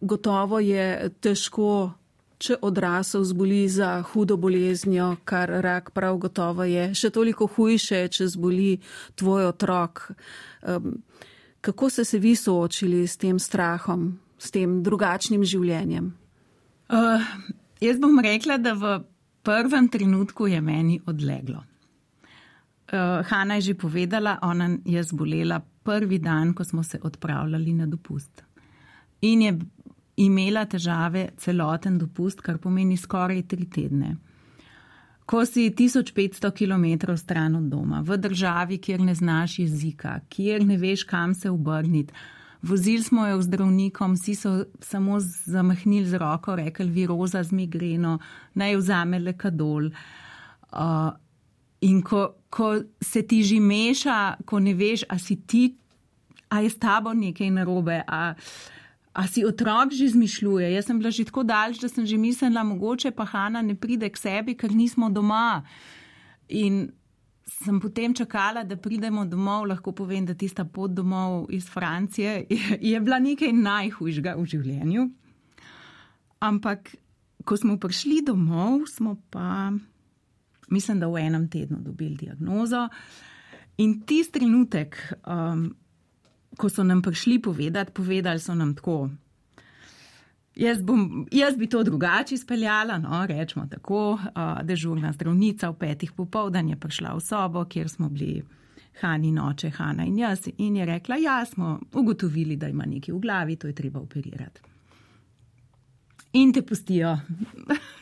gotovo 0.00 0.58
je 0.60 1.10
težko, 1.20 1.92
če 2.40 2.56
odrasel 2.64 3.24
zboli 3.28 3.68
za 3.68 4.00
hudo 4.12 4.38
boleznjo, 4.40 5.12
kar 5.28 5.52
rak 5.60 5.92
prav 5.96 6.16
gotovo 6.22 6.64
je. 6.64 6.88
Še 6.96 7.12
toliko 7.12 7.46
hujše, 7.46 8.06
če 8.08 8.30
zboli 8.32 8.78
tvoj 9.20 9.50
otrok. 9.52 10.06
Um, 10.64 10.94
kako 11.60 11.90
ste 11.92 12.04
se 12.08 12.18
vi 12.18 12.32
soočili 12.36 13.04
s 13.06 13.20
tem 13.20 13.38
strahom, 13.38 14.14
s 14.40 14.52
tem 14.54 14.80
drugačnim 14.82 15.44
življenjem? 15.44 16.12
Uh, 16.90 17.26
jaz 17.84 18.00
bom 18.00 18.16
rekla, 18.24 18.56
da 18.56 18.72
v 18.74 18.96
prvem 19.44 19.90
trenutku 19.92 20.48
je 20.48 20.60
meni 20.64 20.96
odleglo. 21.06 21.60
Uh, 22.90 23.20
Hanna 23.28 23.60
je 23.60 23.70
že 23.70 23.74
povedala, 23.78 24.38
ona 24.42 24.72
je 24.88 25.02
zbolela 25.06 25.60
prvi 25.84 26.18
dan, 26.18 26.54
ko 26.56 26.64
smo 26.64 26.82
se 26.82 26.98
odpravljali 27.02 27.76
na 27.76 27.86
dopust. 27.86 28.42
In 29.20 29.44
je 29.44 29.52
imela 30.20 30.64
težave 30.68 31.30
celoten 31.40 31.98
dopust, 31.98 32.42
kar 32.44 32.58
pomeni 32.58 32.96
skoraj 32.96 33.42
tri 33.48 33.66
tedne. 33.66 34.16
Ko 35.24 35.44
si 35.46 35.68
1500 35.70 36.50
km 36.50 37.14
stran 37.16 37.56
od 37.56 37.70
doma, 37.70 38.02
v 38.02 38.18
državi, 38.18 38.80
kjer 38.82 39.00
ne 39.00 39.14
znaš 39.14 39.58
jezika, 39.62 40.18
kjer 40.28 40.66
ne 40.66 40.76
veš, 40.76 41.04
kam 41.06 41.34
se 41.34 41.50
obrniti, 41.50 42.12
Vozili 42.62 43.02
smo 43.02 43.26
jo 43.26 43.42
zdravnikom, 43.42 44.14
vsi 44.14 44.34
so 44.34 44.64
samo 44.80 45.20
zamahnili 45.46 46.06
z 46.06 46.18
roko, 46.20 46.56
rekli: 46.56 46.90
viroza 46.90 47.42
z 47.42 47.52
migreno, 47.52 48.18
naj 48.54 48.76
vzame 48.76 49.18
le 49.18 49.32
kadol. 49.32 49.88
Uh, 50.72 51.10
in 51.80 52.02
ko, 52.02 52.34
ko 52.50 52.74
se 53.00 53.22
ti 53.22 53.42
že 53.42 53.60
meša, 53.60 54.44
ko 54.44 54.60
ne 54.60 54.74
veš, 54.74 55.06
a 55.08 55.18
si 55.18 55.40
ti, 55.46 55.74
a 56.48 56.60
je 56.60 56.70
s 56.70 56.78
tabo 56.78 57.14
nekaj 57.14 57.50
narobe, 57.50 58.02
a, 58.06 58.34
a 59.12 59.26
si 59.26 59.44
otrok 59.44 59.92
že 59.92 60.08
zmišljuje. 60.14 60.72
Jaz 60.72 60.86
sem 60.86 60.98
bila 60.98 61.10
že 61.10 61.24
tako 61.24 61.42
daljša, 61.42 61.80
da 61.82 61.88
sem 61.88 62.06
že 62.06 62.16
mislila, 62.16 62.64
mogoče 62.64 63.10
pa 63.10 63.24
Hanna 63.24 63.62
ne 63.62 63.74
pride 63.74 64.08
k 64.10 64.16
sebi, 64.16 64.54
ker 64.54 64.70
nismo 64.70 65.10
doma. 65.10 65.62
In 66.48 66.90
sem 67.50 67.80
potem 67.80 68.14
čakala, 68.14 68.62
da 68.64 68.76
pridemo 68.76 69.24
domov, 69.26 69.66
lahko 69.66 69.92
povem, 69.92 70.24
da 70.26 70.34
tista 70.34 70.64
pot 70.64 70.94
domov 70.94 71.50
iz 71.50 71.66
Francije 71.66 72.46
je, 72.50 72.78
je 72.80 73.00
bila 73.00 73.18
nekaj 73.18 73.52
najhujšega 73.52 74.36
v 74.38 74.46
življenju. 74.46 75.08
Ampak, 76.40 76.94
ko 77.44 77.56
smo 77.56 77.76
prišli 77.76 78.22
domov, 78.24 78.86
smo 78.88 79.16
pa, 79.30 79.72
mislim, 80.70 81.02
da 81.02 81.10
v 81.10 81.26
enem 81.26 81.48
tednu 81.50 81.82
dobili 81.82 82.16
diagnozo. 82.16 82.86
In 83.82 84.00
tisti 84.06 84.38
trenutek, 84.38 84.96
um, 85.26 85.70
ko 86.56 86.68
so 86.68 86.84
nam 86.84 87.02
prišli 87.02 87.42
povedati, 87.42 87.92
povedali 87.92 88.40
so 88.40 88.54
nam 88.54 88.74
tako, 88.74 89.08
Jaz, 90.56 90.82
bom, 90.82 91.26
jaz 91.32 91.56
bi 91.56 91.66
to 91.66 91.82
drugače 91.82 92.34
izpeljala, 92.34 92.98
no, 92.98 93.26
rečemo 93.26 93.66
tako. 93.66 94.12
Uh, 94.12 94.20
dežurna 94.62 95.12
zdravnica 95.12 95.70
v 95.70 95.78
petih 95.78 96.12
popoldan 96.12 96.68
je 96.68 96.76
prišla 96.76 97.14
v 97.14 97.20
sobo, 97.20 97.64
kjer 97.64 97.88
smo 97.88 98.08
bili 98.08 98.42
Hani, 99.00 99.32
noče, 99.32 99.70
Hanna 99.70 100.04
in 100.04 100.18
jaz, 100.18 100.48
in 100.58 100.76
je 100.76 100.84
rekla: 100.84 101.16
Ja, 101.16 101.44
smo 101.44 101.78
ugotovili, 101.92 102.56
da 102.56 102.68
ima 102.68 102.84
nekaj 102.86 103.14
v 103.14 103.18
glavi, 103.18 103.56
to 103.56 103.66
je 103.66 103.74
treba 103.74 104.00
operirati. 104.00 104.60
In 106.32 106.52
te 106.52 106.62
pustijo 106.62 107.18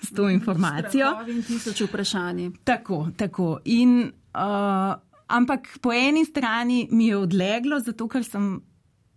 s 0.03 0.11
to 0.11 0.29
informacijo. 0.31 1.07
In 1.29 1.43
tisoč 1.43 1.81
vprašanj. 1.81 2.51
Tako, 2.65 3.09
tako. 3.17 3.59
In, 3.65 4.11
uh, 4.35 4.95
ampak 5.29 5.79
po 5.81 5.93
eni 5.93 6.25
strani 6.25 6.89
mi 6.91 7.11
je 7.11 7.17
odleglo, 7.17 7.81
zato 7.81 8.09
ker 8.09 8.25
sem 8.25 8.57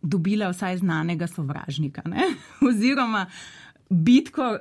dobila 0.01 0.49
vsaj 0.51 0.81
znanega 0.81 1.27
sovražnika, 1.27 2.01
ne? 2.09 2.33
oziroma 2.69 3.25
bitko, 3.89 4.57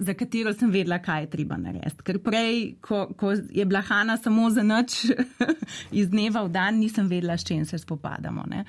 za 0.00 0.14
katero 0.14 0.52
sem 0.56 0.70
vedela, 0.72 0.98
kaj 1.02 1.22
je 1.22 1.30
treba 1.30 1.58
narediti. 1.60 2.04
Ker 2.06 2.18
prej, 2.24 2.60
ko, 2.80 3.02
ko 3.16 3.34
je 3.36 3.64
bila 3.68 3.82
Hanna 3.84 4.16
samo 4.16 4.48
za 4.50 4.62
noč, 4.64 5.04
iz 6.00 6.08
dneva 6.08 6.44
v 6.46 6.52
dan, 6.54 6.80
nisem 6.80 7.08
vedela, 7.08 7.36
s 7.36 7.44
čim 7.44 7.66
se 7.68 7.78
spopadamo. 7.78 8.46
Ne? 8.48 8.64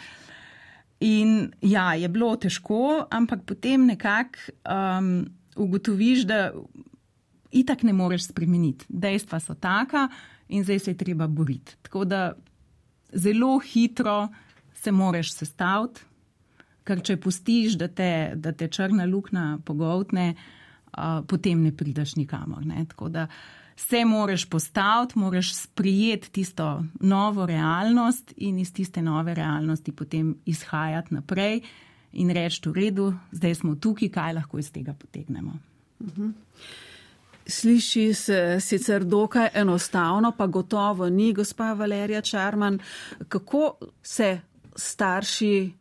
In 1.07 1.51
ja, 1.61 1.93
je 1.95 2.09
bilo 2.11 2.33
težko, 2.35 3.07
ampak 3.09 3.45
potem 3.47 3.87
nekako 3.87 4.51
um, 4.67 5.13
ugotoviš, 5.55 6.27
da 6.27 6.51
itak 7.51 7.83
ne 7.83 7.93
moreš 7.93 8.27
spremeniti. 8.29 8.85
Dejstva 8.89 9.39
so 9.39 9.55
taka 9.55 10.07
in 10.51 10.63
zdaj 10.63 10.79
se 10.79 10.91
je 10.91 10.97
treba 10.97 11.27
boriti. 11.27 11.75
Tako 11.81 12.05
da 12.05 12.33
zelo 13.13 13.59
hitro 13.59 14.27
se 14.73 14.91
moraš 14.91 15.33
sestaviti, 15.33 16.01
ker 16.83 17.01
če 17.05 17.17
pustiš, 17.21 17.77
da 17.77 17.87
te, 17.87 18.33
da 18.35 18.51
te 18.51 18.67
črna 18.67 19.05
luknja 19.05 19.59
pogoltne, 19.65 20.33
uh, 20.33 21.21
potem 21.27 21.61
ne 21.63 21.71
prideš 21.77 22.15
nikamor. 22.17 22.65
Ne? 22.65 22.85
Tako 22.89 23.09
da 23.09 23.27
se 23.77 24.05
moraš 24.05 24.45
postaviti, 24.49 25.19
moraš 25.19 25.53
sprijeti 25.55 26.31
tisto 26.31 26.83
novo 26.99 27.45
realnost 27.45 28.33
in 28.37 28.59
iz 28.59 28.73
tiste 28.73 29.01
nove 29.01 29.33
realnosti 29.33 29.91
potem 29.91 30.35
izhajati 30.45 31.13
naprej 31.13 31.61
in 32.11 32.29
reči: 32.29 32.69
v 32.69 32.73
redu, 32.73 33.13
zdaj 33.31 33.55
smo 33.55 33.75
tukaj, 33.75 34.09
kaj 34.09 34.33
lahko 34.33 34.59
iz 34.59 34.71
tega 34.71 34.93
potegnemo. 34.93 35.57
Uh 35.99 36.07
mhm. 36.07 36.21
-huh. 36.21 36.33
Sliši 37.51 38.13
se 38.13 38.57
sicer 38.59 39.03
dokaj 39.03 39.49
enostavno, 39.53 40.31
pa 40.37 40.47
gotovo 40.47 41.09
ni, 41.09 41.33
gospa 41.33 41.73
Valerija 41.73 42.21
Čarman. 42.21 42.79
Kako 43.27 43.75
se 44.03 44.39
starši 44.75 45.71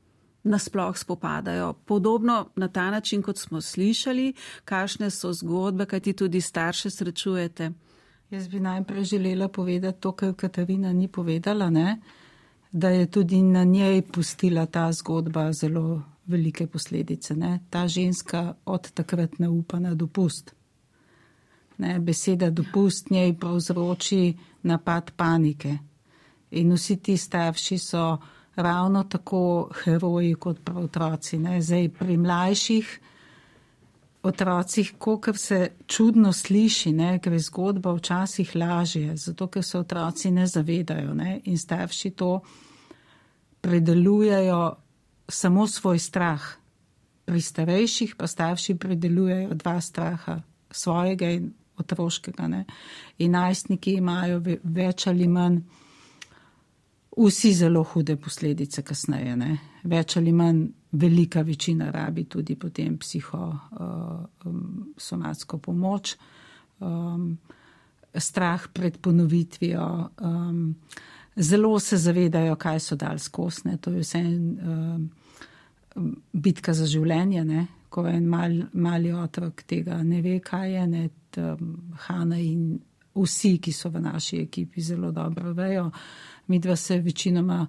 nasploh 0.43 0.99
spopadajo. 0.99 1.73
Podobno 1.73 2.47
na 2.57 2.69
ta 2.69 2.91
način, 2.91 3.23
kot 3.23 3.39
smo 3.39 3.61
slišali, 3.61 4.33
kakšne 4.65 5.11
so 5.11 5.33
zgodbe, 5.33 5.87
kaj 5.87 6.00
ti 6.00 6.12
tudi 6.12 6.41
starše 6.41 6.91
srečujete. 6.91 7.71
Jaz 8.31 8.49
bi 8.49 8.61
najprej 8.61 9.05
želela 9.05 9.49
povedati 9.49 10.00
to, 10.00 10.12
kar 10.12 10.35
Katarina 10.35 10.93
ni 10.93 11.09
povedala, 11.09 11.71
ne? 11.71 12.00
da 12.73 12.89
je 12.89 13.07
tudi 13.07 13.43
na 13.43 13.65
njej 13.65 14.03
pustila 14.03 14.67
ta 14.67 14.93
zgodba 14.93 15.53
zelo 15.53 16.03
velike 16.27 16.67
posledice. 16.67 17.35
Ne? 17.35 17.61
Ta 17.71 17.89
ženska 17.89 18.55
od 18.65 18.91
takrat 18.91 19.39
ne 19.39 19.49
upa 19.49 19.79
na 19.79 19.95
dopust. 19.95 20.55
Ne? 21.81 21.99
Beseda 22.01 22.51
dopust 22.51 23.11
njej 23.11 23.35
povzroči 23.41 24.35
napad 24.63 25.11
panike. 25.17 25.79
In 26.51 26.73
vsi 26.73 26.97
ti 26.97 27.17
starši 27.17 27.79
so 27.79 28.19
ravno 28.57 29.05
tako 29.05 29.71
heroji 29.85 30.35
kot 30.35 30.65
prav 30.65 30.85
otroci. 30.85 31.39
Ne? 31.39 31.63
Zdaj 31.63 31.89
pri 31.89 32.17
mlajših 32.17 32.99
otrocih, 34.23 34.93
kolikor 34.99 35.39
se 35.39 35.71
čudno 35.87 36.33
sliši, 36.33 36.93
ne? 36.93 37.21
je 37.25 37.39
zgodba 37.39 37.93
včasih 37.93 38.57
lažje, 38.57 39.17
zato 39.17 39.47
ker 39.47 39.65
se 39.65 39.79
otroci 39.79 40.31
ne 40.31 40.47
zavedajo 40.47 41.15
ne? 41.15 41.41
in 41.45 41.59
starši 41.59 42.11
to 42.11 42.41
predelujejo 43.61 44.77
samo 45.29 45.67
svoj 45.67 45.99
strah. 45.99 46.43
Pri 47.25 47.41
starejših 47.41 48.17
pa 48.17 48.27
starši 48.27 48.75
predelujejo 48.75 49.55
dva 49.55 49.81
straha, 49.81 50.41
svojega 50.71 51.31
in 51.31 51.53
otroškega. 51.81 52.49
Ne? 52.49 52.65
In 53.19 53.37
najstniki 53.37 53.95
imajo 53.99 54.41
več 54.63 55.07
ali 55.11 55.29
manj 55.29 55.61
vsi 57.17 57.55
zelo 57.55 57.83
hude 57.83 58.17
posledice 58.17 58.83
kasneje. 58.87 59.37
Ne? 59.37 59.59
Več 59.85 60.17
ali 60.17 60.33
manj 60.33 60.67
velika 60.93 61.43
večina 61.43 61.91
rabi 61.91 62.25
tudi 62.25 62.59
potem 62.59 62.99
psihosomatsko 62.99 65.57
uh, 65.57 65.61
um, 65.61 65.63
pomoč, 65.63 66.17
um, 66.81 67.39
strah 68.15 68.69
pred 68.73 68.99
ponovitvijo. 68.99 70.09
Um, 70.21 70.75
zelo 71.37 71.79
se 71.79 71.97
zavedajo, 71.97 72.57
kaj 72.57 72.81
so 72.81 72.97
dal 72.97 73.19
skosne. 73.19 73.77
To 73.77 73.91
je 73.91 74.01
vse 74.01 74.19
um, 74.19 75.11
bitka 76.33 76.75
za 76.75 76.87
življenje. 76.87 77.45
Ne? 77.45 77.67
Ko 77.91 78.07
en 78.07 78.29
mal, 78.29 78.53
mali 78.73 79.13
otrok 79.13 79.63
tega 79.67 80.03
ne 80.03 80.23
ve, 80.23 80.41
kaj 80.41 80.75
je, 80.75 80.87
ne, 80.87 81.09
um, 81.39 81.93
Hanna 82.07 82.39
in 82.39 82.79
vsi, 83.15 83.59
ki 83.59 83.73
so 83.73 83.91
v 83.91 84.01
naši 84.01 84.43
ekipi, 84.45 84.83
zelo 84.83 85.11
dobro 85.13 85.53
vejo. 85.53 85.91
Mi 86.47 86.59
dva 86.59 86.77
se 86.77 86.99
večinoma, 87.01 87.67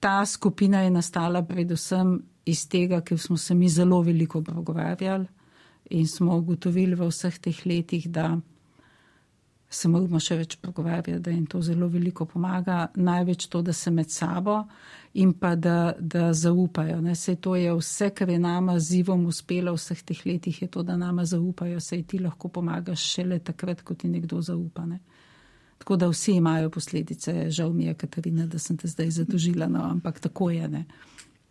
ta 0.00 0.26
skupina 0.26 0.82
je 0.82 0.90
nastala 0.90 1.42
predvsem 1.42 2.18
iz 2.44 2.68
tega, 2.68 3.00
ker 3.00 3.18
smo 3.18 3.36
se 3.36 3.54
mi 3.54 3.68
zelo 3.68 4.00
veliko 4.02 4.42
pogovarjali 4.42 5.26
in 5.90 6.06
smo 6.08 6.36
ugotovili 6.36 6.94
v 6.94 7.06
vseh 7.10 7.38
teh 7.38 7.66
letih, 7.66 8.08
da 8.08 8.38
se 9.72 9.88
moramo 9.88 10.20
še 10.20 10.36
več 10.36 10.56
pogovarjati, 10.60 11.18
da 11.20 11.32
jim 11.32 11.46
to 11.46 11.60
zelo 11.64 11.88
veliko 11.88 12.26
pomaga. 12.28 12.86
Največ 12.94 13.46
to, 13.52 13.62
da 13.62 13.72
se 13.72 13.90
med 13.90 14.10
sabo 14.10 14.58
in 15.14 15.32
pa 15.40 15.54
da, 15.56 15.94
da 15.98 16.32
zaupajo. 16.36 17.00
Ne. 17.04 17.14
Sej 17.16 17.38
to 17.44 17.54
je 17.56 17.72
vse, 17.78 18.10
kar 18.16 18.30
je 18.30 18.38
nama 18.38 18.78
z 18.80 19.00
Ivom 19.00 19.26
uspelo 19.30 19.72
v 19.72 19.80
vseh 19.80 20.02
teh 20.08 20.20
letih, 20.28 20.62
je 20.62 20.68
to, 20.68 20.84
da 20.84 20.96
nama 21.00 21.24
zaupajo. 21.24 21.80
Sej 21.80 22.04
ti 22.08 22.20
lahko 22.20 22.52
pomagaš 22.52 23.06
šele 23.14 23.40
takrat, 23.40 23.82
ko 23.82 23.94
ti 23.94 24.12
nekdo 24.12 24.42
zaupa. 24.44 24.86
Ne. 24.88 25.00
Tako 25.82 25.96
da 25.98 26.10
vsi 26.12 26.36
imajo 26.38 26.70
posledice. 26.70 27.50
Žal 27.50 27.72
mi 27.72 27.88
je, 27.88 27.96
Katarina, 27.98 28.46
da 28.46 28.60
sem 28.62 28.76
te 28.76 28.88
zdaj 28.88 29.10
zadožila, 29.22 29.66
no, 29.72 29.82
ampak 29.88 30.20
tako 30.20 30.52
je. 30.52 30.68
Ne 30.68 30.86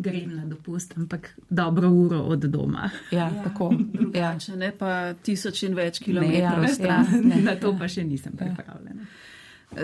grem 0.01 0.35
na 0.35 0.45
dopust, 0.45 0.97
ampak 0.97 1.33
dobro 1.49 1.89
uro 1.89 2.19
od 2.19 2.39
doma. 2.39 2.89
Ja, 3.11 3.17
ja 3.19 3.43
tako. 3.43 3.73
Ja. 4.13 4.35
ne 4.55 4.71
pa 4.77 5.13
tisoč 5.13 5.63
in 5.63 5.75
več 5.75 5.99
kilometrov 6.03 6.63
ja, 6.63 6.73
stran. 6.73 7.05
Ja, 7.29 7.41
na 7.51 7.55
to 7.55 7.75
pa 7.77 7.87
še 7.87 8.03
nisem 8.03 8.33
pripravljena. 8.37 9.07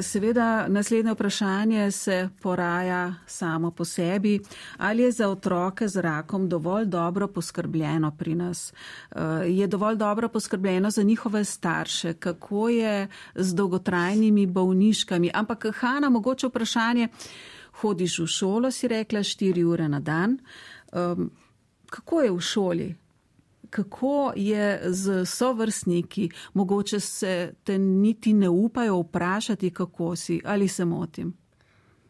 Seveda, 0.01 0.67
naslednje 0.67 1.13
vprašanje 1.13 1.91
se 1.91 2.29
poraja 2.41 3.13
samo 3.25 3.71
po 3.71 3.85
sebi. 3.85 4.39
Ali 4.77 5.03
je 5.03 5.11
za 5.11 5.29
otroke 5.29 5.87
z 5.87 6.01
rakom 6.01 6.49
dovolj 6.49 6.85
dobro 6.85 7.27
poskrbljeno 7.27 8.11
pri 8.11 8.35
nas? 8.35 8.73
Eh, 9.11 9.19
je 9.47 9.67
dovolj 9.67 9.95
dobro 9.95 10.29
poskrbljeno 10.29 10.91
za 10.91 11.03
njihove 11.03 11.43
starše? 11.43 12.13
Kako 12.13 12.69
je 12.69 13.07
z 13.35 13.55
dolgotrajnimi 13.55 14.45
bolniškami? 14.45 15.31
Ampak, 15.33 15.65
Hanna, 15.79 16.09
mogoče 16.09 16.47
vprašanje 16.47 17.07
hodiš 17.81 18.19
v 18.19 18.27
šolo, 18.27 18.71
si 18.71 18.87
rekla, 18.87 19.23
štiri 19.23 19.63
ure 19.63 19.87
na 19.89 19.99
dan. 19.99 20.37
Um, 20.93 21.31
kako 21.89 22.21
je 22.21 22.31
v 22.31 22.41
šoli? 22.41 22.95
Kako 23.69 24.33
je 24.35 24.79
z 24.85 25.25
sovrstniki? 25.25 26.29
Mogoče 26.53 26.99
se 26.99 27.53
te 27.63 27.77
niti 27.77 28.33
ne 28.33 28.49
upajo 28.49 28.99
vprašati, 28.99 29.71
kako 29.71 30.15
si 30.15 30.41
ali 30.45 30.67
se 30.67 30.85
motim. 30.85 31.33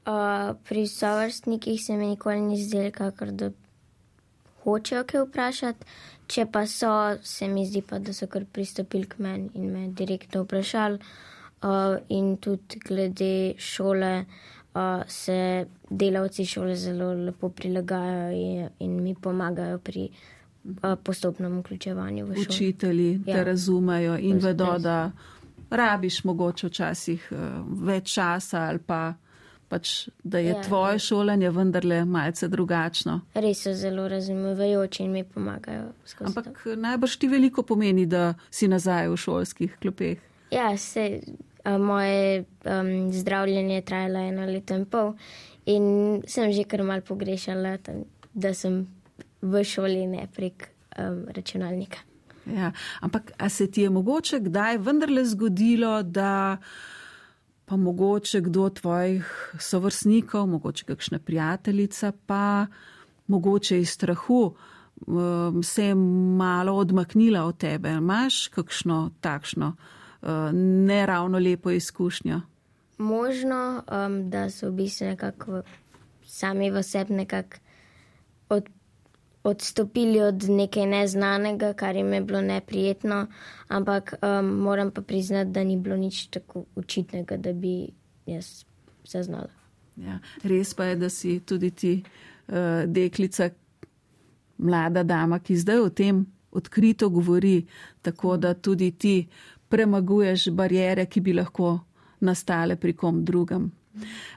Uh, 0.05 0.55
pri 0.63 0.87
sovrstnikih 0.87 1.83
se 1.83 1.97
mi 1.97 2.07
nikoli 2.07 2.41
ni 2.41 2.63
zdelo, 2.63 2.91
kakor 2.91 3.31
da 3.31 3.51
hočejo 4.63 5.03
kaj 5.03 5.25
vprašati. 5.25 5.85
Če 6.27 6.45
pa 6.51 6.65
so, 6.67 7.17
se 7.23 7.47
mi 7.47 7.65
zdi 7.65 7.81
pa, 7.81 7.99
da 7.99 8.13
so 8.13 8.27
kar 8.27 8.45
pristopili 8.45 9.07
k 9.07 9.19
meni 9.19 9.49
in 9.53 9.71
me 9.71 9.87
direktno 9.87 10.43
vprašali. 10.43 10.99
Uh, 11.57 11.97
in 12.09 12.37
tudi 12.37 12.79
glede 12.79 13.53
šole, 13.57 14.19
uh, 14.19 14.56
se 15.07 15.65
delavci 15.89 16.45
šole 16.45 16.75
zelo 16.75 17.13
lepo 17.13 17.49
prilagajajo 17.49 18.31
in, 18.31 18.69
in 18.79 19.03
mi 19.03 19.15
pomagajo 19.15 19.77
pri 19.79 20.09
postopnem 21.03 21.59
vključevanju 21.59 22.25
v 22.25 22.33
šolo. 22.33 22.45
Učitelji 22.49 23.21
ja. 23.25 23.35
te 23.35 23.43
razumejo 23.43 24.17
in 24.17 24.39
vedo, 24.43 24.77
da 24.79 25.11
rabiš 25.69 26.23
mogoče 26.23 26.67
včasih 26.67 27.31
več 27.67 28.13
časa 28.13 28.67
ali 28.67 28.79
pa. 28.79 29.13
Pač, 29.67 30.07
da 30.23 30.39
je 30.39 30.53
ja, 30.53 30.61
tvoje 30.63 30.95
ja. 30.95 30.99
šolanje 30.99 31.49
vendarle 31.51 32.05
malce 32.05 32.47
drugačno. 32.47 33.17
Res 33.35 33.65
so 33.65 33.73
zelo 33.75 34.05
razumevajoči 34.07 35.03
in 35.03 35.11
mi 35.11 35.23
pomagajo. 35.27 35.89
Ampak 36.23 36.61
najbrž 36.77 37.17
ti 37.19 37.27
veliko 37.27 37.65
pomeni, 37.67 38.05
da 38.07 38.29
si 38.47 38.69
nazaj 38.71 39.09
v 39.11 39.17
šolskih 39.19 39.75
klopeh. 39.81 40.23
Ja, 40.55 40.69
se 40.77 41.19
moje 41.75 42.43
um, 42.65 43.13
zdravljenje 43.13 43.81
trajalo 43.81 44.19
eno 44.19 44.45
leto 44.45 44.75
in 44.75 44.85
pol 44.85 45.13
in 45.65 46.21
sem 46.27 46.51
že 46.51 46.63
kar 46.63 46.83
mal 46.83 47.01
pogrešala, 47.01 47.77
da 48.33 48.53
sem 48.53 48.87
v 49.41 49.63
šoli 49.63 50.07
ne 50.07 50.27
prek 50.35 50.69
um, 50.97 51.25
računalnika. 51.35 51.97
Ja, 52.47 52.71
ampak 53.01 53.31
se 53.49 53.71
ti 53.71 53.81
je 53.81 53.89
mogoče 53.89 54.39
kdaj 54.39 54.77
vendarle 54.77 55.25
zgodilo, 55.25 56.03
da 56.03 56.57
pa 57.65 57.75
mogoče 57.75 58.41
kdo 58.41 58.63
od 58.63 58.79
tvojih 58.79 59.55
sovrstnikov, 59.59 60.47
mogoče 60.47 60.85
kakšna 60.85 61.19
prijateljica, 61.19 62.11
pa 62.25 62.67
mogoče 63.27 63.79
iz 63.79 63.89
strahu 63.89 64.55
um, 65.07 65.63
se 65.63 65.85
je 65.85 65.95
malo 65.95 66.77
odmaknila 66.77 67.43
od 67.43 67.57
tebe. 67.57 67.89
Imaš 67.89 68.47
kakšno 68.47 69.11
takšno? 69.21 69.75
Uh, 70.21 70.29
ne 70.87 71.05
ravno 71.05 71.39
lepo 71.39 71.71
izkušnjo? 71.71 72.41
Možno, 72.97 73.83
um, 74.05 74.29
da 74.29 74.49
so 74.49 74.69
v 74.69 74.71
bistvu 74.71 75.07
nekako 75.07 75.61
sami 76.25 76.71
v 76.71 76.83
sebi 76.83 77.13
nekako 77.13 77.57
od, 78.49 78.69
odstopili 79.43 80.21
od 80.21 80.49
nekaj 80.49 80.85
neznanega, 80.85 81.73
kar 81.73 81.95
jim 81.95 82.13
je 82.13 82.21
bilo 82.21 82.41
neprijetno, 82.41 83.27
ampak 83.67 84.13
um, 84.21 84.45
moram 84.45 84.91
pa 84.91 85.01
priznati, 85.01 85.51
da 85.51 85.63
ni 85.63 85.77
bilo 85.77 85.97
nič 85.97 86.27
tako 86.27 86.65
očitnega, 86.75 87.37
da 87.37 87.53
bi 87.53 87.89
jaz 88.25 88.65
zaznala. 89.05 89.53
Ja, 89.95 90.19
res 90.43 90.73
pa 90.73 90.85
je, 90.85 90.95
da 90.95 91.09
si 91.09 91.39
tudi 91.39 91.71
ti 91.71 92.03
uh, 92.47 92.55
deklica, 92.85 93.49
mlada 94.57 95.03
dama, 95.03 95.39
ki 95.39 95.57
zdaj 95.57 95.79
o 95.79 95.89
tem 95.89 96.25
odkrito 96.51 97.09
govori, 97.09 97.65
tako 98.01 98.37
da 98.37 98.53
tudi 98.53 98.91
ti 98.91 99.27
premaguješ 99.69 100.49
barijere, 100.55 101.05
ki 101.05 101.21
bi 101.21 101.33
lahko 101.33 101.79
nastale 102.19 102.75
pri 102.75 102.93
kom 102.93 103.23
drugem. 103.25 103.71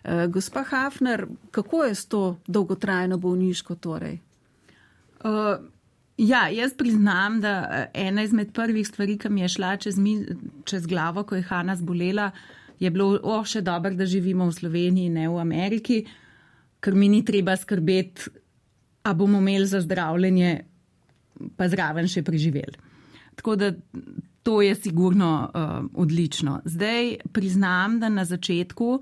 Eh, 0.05 0.27
gospa 0.27 0.65
Hafner, 0.65 1.27
kako 1.51 1.85
je 1.85 1.95
s 1.95 2.07
to 2.07 2.37
dolgotrajno 2.47 3.19
bolniško 3.19 3.75
torej? 3.75 4.19
Uh, 5.25 5.57
ja, 6.17 6.49
jaz 6.49 6.75
priznam, 6.79 7.41
da 7.41 7.69
eh, 7.71 8.07
ena 8.07 8.23
izmed 8.23 8.53
prvih 8.53 8.89
stvari, 8.89 9.19
ki 9.19 9.29
mi 9.29 9.41
je 9.41 9.49
šla 9.49 9.77
čez, 9.77 9.99
mi, 9.99 10.25
čez 10.65 10.87
glavo, 10.87 11.25
ko 11.25 11.37
je 11.37 11.43
Hanna 11.43 11.77
zbolela, 11.77 12.31
je 12.81 12.91
bilo, 12.91 13.19
o, 13.23 13.45
še 13.45 13.61
dobro, 13.61 13.93
da 13.95 14.07
živimo 14.09 14.47
v 14.49 14.57
Sloveniji, 14.57 15.13
ne 15.13 15.29
v 15.29 15.37
Ameriki, 15.41 16.01
ker 16.81 16.97
mi 16.97 17.11
ni 17.13 17.21
treba 17.25 17.57
skrbeti, 17.57 18.31
a 19.05 19.13
bomo 19.15 19.39
imeli 19.41 19.67
za 19.69 19.81
zdravljenje, 19.81 20.55
pa 21.57 21.69
zraven 21.69 22.09
še 22.09 22.23
preživeli. 22.25 22.89
Tako 23.37 23.57
da 23.57 23.71
To 24.43 24.63
je 24.63 24.75
sigurno 24.75 25.51
uh, 25.55 25.85
odlično. 25.95 26.61
Zdaj 26.65 27.17
priznam, 27.33 28.01
da 28.01 28.09
na 28.09 28.25
začetku 28.25 29.01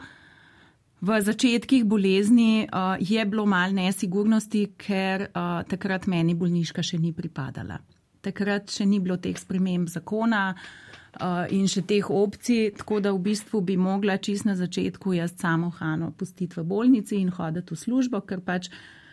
V 0.99 1.15
začetkih 1.23 1.87
bolezni 1.87 2.67
uh, 2.67 2.99
je 2.99 3.23
bilo 3.27 3.47
malo 3.47 3.73
nesigurnosti, 3.73 4.75
ker 4.75 5.31
uh, 5.31 5.63
takrat 5.63 6.11
meni 6.11 6.35
bolniška 6.35 6.83
še 6.83 6.99
ni 6.99 7.13
pripadala. 7.15 7.79
Takrat 8.19 8.67
še 8.75 8.83
ni 8.83 8.99
bilo 8.99 9.15
teh 9.15 9.39
sprememb 9.39 9.87
zakona 9.87 10.59
uh, 10.59 11.47
in 11.55 11.71
še 11.71 11.85
teh 11.87 12.03
opcij, 12.03 12.75
tako 12.83 12.99
da 12.99 13.15
v 13.15 13.23
bistvu 13.31 13.63
bi 13.63 13.79
mogla 13.79 14.19
čist 14.19 14.49
na 14.51 14.59
začetku 14.59 15.15
jaz 15.15 15.39
samo 15.39 15.71
Hano 15.79 16.11
pustiti 16.11 16.59
v 16.59 16.67
bolnici 16.67 17.23
in 17.23 17.31
hoditi 17.31 17.79
v 17.79 17.79
službo, 17.79 18.27
ker 18.27 18.43
pač 18.43 18.67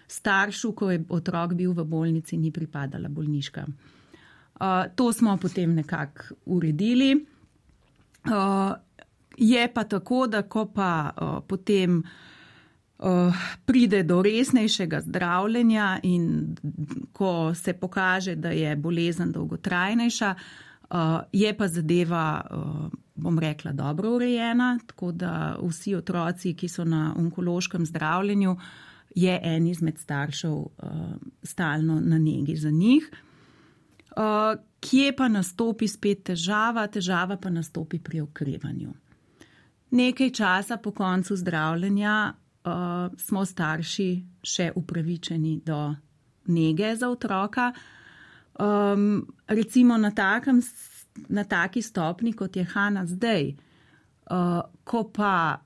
staršu, 0.10 0.74
ko 0.74 0.90
je 0.90 1.04
otrok 1.06 1.54
bil 1.54 1.78
v 1.78 1.86
bolnici, 1.86 2.34
ni 2.42 2.50
pripadala 2.50 3.14
bolniška. 3.14 3.70
Uh, 4.56 4.88
to 4.96 5.14
smo 5.14 5.38
potem 5.38 5.74
nekako 5.76 6.36
uredili. 6.46 7.26
Uh, 8.26 8.74
Je 9.38 9.74
pa 9.74 9.84
tako, 9.84 10.28
da 10.28 10.42
ko 10.42 10.66
pa 10.66 11.12
uh, 11.22 11.44
potem 11.48 12.04
uh, 12.98 13.36
pride 13.66 14.04
do 14.04 14.22
resnejšega 14.22 15.02
zdravljenja 15.02 16.00
in 16.04 16.56
ko 17.14 17.54
se 17.56 17.74
pokaže, 17.74 18.36
da 18.36 18.50
je 18.50 18.76
bolezen 18.76 19.32
dolgotrajnejša, 19.32 20.36
uh, 20.36 20.98
je 21.32 21.58
pa 21.58 21.68
zadeva, 21.68 22.46
uh, 22.52 22.90
bom 23.16 23.40
rekla, 23.40 23.72
dobro 23.72 24.16
urejena, 24.16 24.80
tako 24.88 25.12
da 25.12 25.58
vsi 25.62 25.96
otroci, 25.96 26.54
ki 26.54 26.68
so 26.68 26.84
na 26.84 27.14
onkološkem 27.18 27.86
zdravljenju, 27.86 28.58
je 29.16 29.40
en 29.44 29.68
izmed 29.68 30.00
staršev 30.00 30.52
uh, 30.52 30.70
stalno 31.44 32.00
na 32.00 32.18
negi 32.18 32.56
za 32.56 32.70
njih. 32.70 33.10
Uh, 33.12 33.20
kje 34.80 35.16
pa 35.18 35.28
nastopi 35.28 35.88
spet 35.88 36.24
težava? 36.32 36.88
Težava 36.88 37.38
pa 37.38 37.50
nastopi 37.50 38.00
pri 38.00 38.22
okrevanju. 38.22 38.94
Nekaj 39.92 40.32
časa 40.32 40.78
po 40.78 40.92
koncu 40.92 41.36
zdravljenja 41.36 42.16
uh, 42.32 43.12
smo 43.18 43.46
starši 43.46 44.10
še 44.44 44.72
upravičeni 44.76 45.60
do 45.66 45.96
nege 46.48 46.96
za 46.96 47.10
otroka. 47.10 47.72
Um, 48.60 49.28
recimo 49.48 49.98
na, 49.98 50.12
takem, 50.16 50.62
na 51.28 51.44
taki 51.44 51.82
stopni, 51.82 52.34
kot 52.34 52.56
je 52.56 52.64
Hanna 52.64 53.06
zdaj, 53.06 53.52
uh, 54.32 54.62
ko 54.84 55.04
pa 55.14 55.62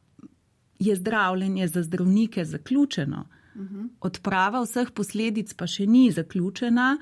je 0.79 0.95
zdravljenje 0.95 1.67
za 1.67 1.83
zdravnike 1.83 2.45
zaključeno, 2.45 3.25
uh 3.55 3.61
mhm. 3.61 3.79
-huh. 3.79 3.87
odprava 4.01 4.61
vseh 4.63 4.91
posledic 4.91 5.53
pa 5.53 5.67
še 5.67 5.85
ni 5.85 6.11
zaključena 6.11 6.97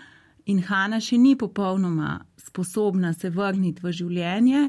in 0.51 0.61
Hanna 0.63 0.99
še 1.03 1.17
ni 1.19 1.35
popolnoma 1.39 2.17
sposobna 2.39 3.13
se 3.13 3.29
vrniti 3.29 3.83
v 3.83 3.91
življenje. 3.91 4.67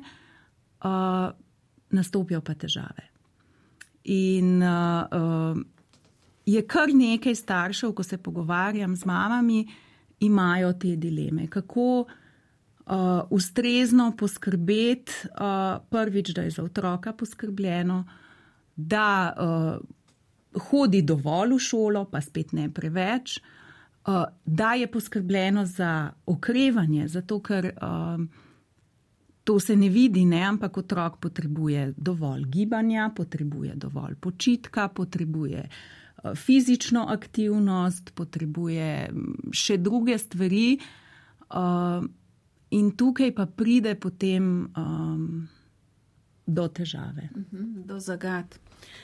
Uh, 0.78 1.30
nastopijo 1.90 2.40
pa 2.44 2.54
težave. 2.54 3.08
In 4.04 4.62
uh, 4.62 5.04
uh, 5.12 5.60
je 6.46 6.62
kar 6.66 6.92
nekaj 6.94 7.34
staršev, 7.34 7.92
ko 7.96 8.02
se 8.02 8.18
pogovarjam 8.18 8.96
z 8.96 9.08
mamami, 9.08 9.66
imajo 10.24 10.72
te 10.80 10.94
dileme, 10.96 11.46
kako 11.50 11.88
uh, 12.00 12.06
ustrezno 13.30 14.12
poskrbeti, 14.18 15.28
uh, 15.34 15.78
prvič, 15.90 16.32
da 16.34 16.46
je 16.46 16.56
za 16.56 16.64
otroka 16.64 17.12
poskrbljeno, 17.12 18.02
da 18.76 19.34
uh, 19.34 20.62
hodi 20.70 21.02
dovolj 21.02 21.54
v 21.54 21.62
šolo, 21.62 22.04
pa 22.10 22.22
spet 22.24 22.52
ne 22.56 22.68
preveč, 22.74 23.38
uh, 23.38 23.57
da 24.44 24.72
je 24.74 24.86
poskrbljeno 24.86 25.66
za 25.66 26.10
okrevanje, 26.26 27.08
zato 27.08 27.40
ker. 27.40 27.72
Uh, 27.82 28.28
To 29.48 29.54
se 29.56 29.72
ne 29.76 29.88
vidi, 29.88 30.26
ne, 30.28 30.42
ampak 30.44 30.76
otrok 30.76 31.14
potrebuje 31.24 31.94
dovolj 31.96 32.42
gibanja, 32.44 33.06
potrebuje 33.16 33.78
dovolj 33.80 34.18
počitka, 34.20 34.88
potrebuje 34.88 35.62
uh, 35.64 36.34
fizično 36.36 37.06
aktivnost, 37.08 38.12
potrebuje 38.14 39.08
še 39.48 39.78
druge 39.80 40.18
stvari. 40.18 40.76
Uh, 41.48 42.04
in 42.76 42.92
tukaj 42.92 43.32
pa 43.32 43.46
pride 43.46 43.94
potem 43.96 44.68
um, 44.76 45.48
do 46.48 46.68
težave. 46.68 47.28
Mhm, 47.37 47.82
do 47.87 48.00
zagad. 48.00 48.58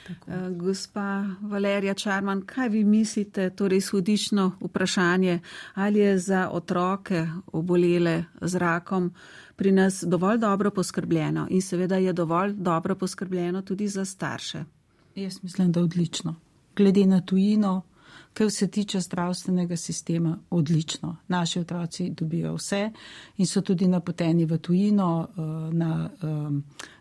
Uh, 0.09 0.33
gospa 0.57 1.25
Valerija 1.41 1.93
Čarman, 1.93 2.41
kaj 2.45 2.69
vi 2.69 2.83
mislite, 2.83 3.49
torej 3.49 3.77
izhodišno 3.77 4.51
vprašanje, 4.61 5.39
ali 5.73 5.99
je 5.99 6.17
za 6.19 6.49
otroke 6.51 7.27
obolele 7.53 8.23
z 8.41 8.57
rakom? 8.57 9.11
pri 9.55 9.71
nas 9.71 10.03
dovolj 10.07 10.37
dobro 10.37 10.71
poskrbljeno 10.71 11.47
in 11.49 11.61
seveda 11.61 11.97
je 11.97 12.13
dovolj 12.13 12.53
dobro 12.53 12.95
poskrbljeno 12.95 13.61
tudi 13.61 13.87
za 13.87 14.05
starše. 14.05 14.63
Jaz 15.15 15.43
mislim, 15.43 15.71
da 15.71 15.81
odlično. 15.81 16.35
Glede 16.75 17.05
na 17.05 17.21
tujino, 17.21 17.81
kar 18.35 18.51
se 18.51 18.67
tiče 18.67 18.99
zdravstvenega 18.99 19.77
sistema, 19.77 20.37
odlično. 20.49 21.15
Naši 21.27 21.59
otroci 21.59 22.09
dobijo 22.09 22.53
vse 22.55 22.91
in 23.37 23.47
so 23.47 23.61
tudi 23.61 23.87
napoteni 23.87 24.45
v 24.45 24.57
tujino 24.57 25.27
eh, 25.27 25.41
na 25.73 26.09
eh, 26.09 26.27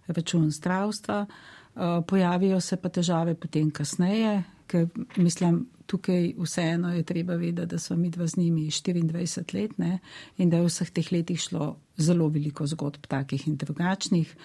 račun 0.06 0.50
zdravstva. 0.50 1.26
Eh, 1.26 1.80
pojavijo 2.08 2.60
se 2.60 2.76
pa 2.76 2.88
težave 2.88 3.34
potem 3.34 3.70
kasneje, 3.70 4.42
ker 4.66 4.86
mislim, 5.16 5.66
tukaj 5.86 6.34
vseeno 6.38 6.94
je 6.94 7.02
treba 7.02 7.34
vedeti, 7.34 7.66
da 7.66 7.78
so 7.78 7.96
mi 7.96 8.10
dva 8.10 8.26
z 8.26 8.36
njimi 8.36 8.70
24 8.70 9.54
let 9.54 9.78
ne, 9.78 9.98
in 10.38 10.50
da 10.50 10.56
je 10.56 10.62
v 10.62 10.70
vseh 10.70 10.90
teh 10.90 11.12
letih 11.12 11.40
šlo 11.40 11.74
zelo 11.96 12.28
veliko 12.28 12.66
zgodb 12.66 13.06
takih 13.08 13.48
in 13.48 13.56
drugačnih. 13.56 14.36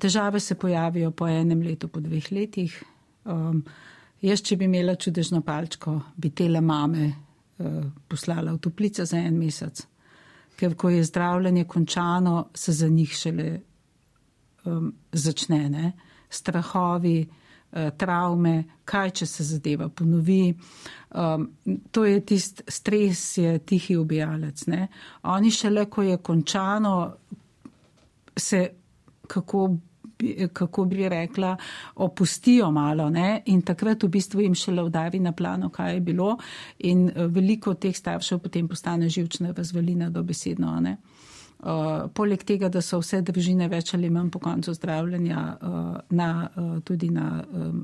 Težave 0.00 0.40
se 0.40 0.54
pojavijo 0.54 1.10
po 1.10 1.26
enem 1.28 1.62
letu, 1.62 1.88
po 1.88 2.00
dveh 2.00 2.32
letih. 2.32 2.82
Jaz, 4.22 4.42
če 4.42 4.56
bi 4.56 4.66
imela 4.66 4.96
čudežno 4.98 5.42
palčko, 5.46 5.94
bi 6.16 6.30
tele 6.34 6.60
mame 6.60 7.06
uh, 7.08 7.84
poslala 8.08 8.52
v 8.52 8.62
toplice 8.62 9.06
za 9.06 9.18
en 9.18 9.38
mesec, 9.38 9.84
ker 10.58 10.74
ko 10.74 10.90
je 10.90 11.04
zdravljenje 11.06 11.64
končano, 11.64 12.48
se 12.54 12.72
za 12.72 12.88
njih 12.88 13.12
šele 13.14 13.50
um, 14.64 14.92
začne, 15.12 15.68
ne? 15.70 15.92
strahovi, 16.30 17.28
Eh, 17.68 17.90
travme, 18.00 18.64
kaj 18.88 19.10
če 19.20 19.26
se 19.28 19.44
zadeva 19.44 19.90
ponovi. 19.92 20.54
Um, 21.20 21.42
to 21.92 22.06
je 22.08 22.22
tisti 22.24 22.64
stres, 22.72 23.20
je 23.36 23.58
tihi 23.58 23.96
ubijalec. 24.00 24.62
Ne? 24.72 24.86
Oni 25.28 25.50
šele, 25.52 25.84
ko 25.92 26.02
je 26.02 26.16
končano, 26.16 26.94
se, 28.36 28.62
kako 29.28 29.66
bi, 30.18 30.48
kako 30.52 30.84
bi 30.84 31.08
rekla, 31.08 31.56
opustijo 31.94 32.70
malo 32.70 33.10
ne? 33.10 33.42
in 33.46 33.62
takrat 33.62 34.02
v 34.02 34.08
bistvu 34.08 34.40
jim 34.40 34.54
šele 34.54 34.82
vdavi 34.82 35.20
na 35.20 35.32
plano, 35.32 35.70
kaj 35.70 35.94
je 35.94 36.00
bilo 36.00 36.36
in 36.78 37.08
eh, 37.08 37.26
veliko 37.26 37.74
teh 37.74 37.96
staršev 37.96 38.38
potem 38.38 38.68
postane 38.68 39.08
živčna 39.08 39.52
razvalina 39.56 40.10
dobesedno. 40.10 40.80
Ne? 40.80 40.96
Uh, 41.58 42.06
poleg 42.14 42.44
tega, 42.46 42.68
da 42.70 42.78
so 42.78 43.00
vse 43.02 43.18
družine 43.26 43.66
več 43.68 43.90
ali 43.94 44.10
manj 44.14 44.28
po 44.30 44.38
koncu 44.38 44.70
zdravljenja 44.74 45.40
uh, 45.58 45.96
na, 46.14 46.48
uh, 46.54 46.76
tudi 46.86 47.08
na 47.10 47.42
um, 47.50 47.80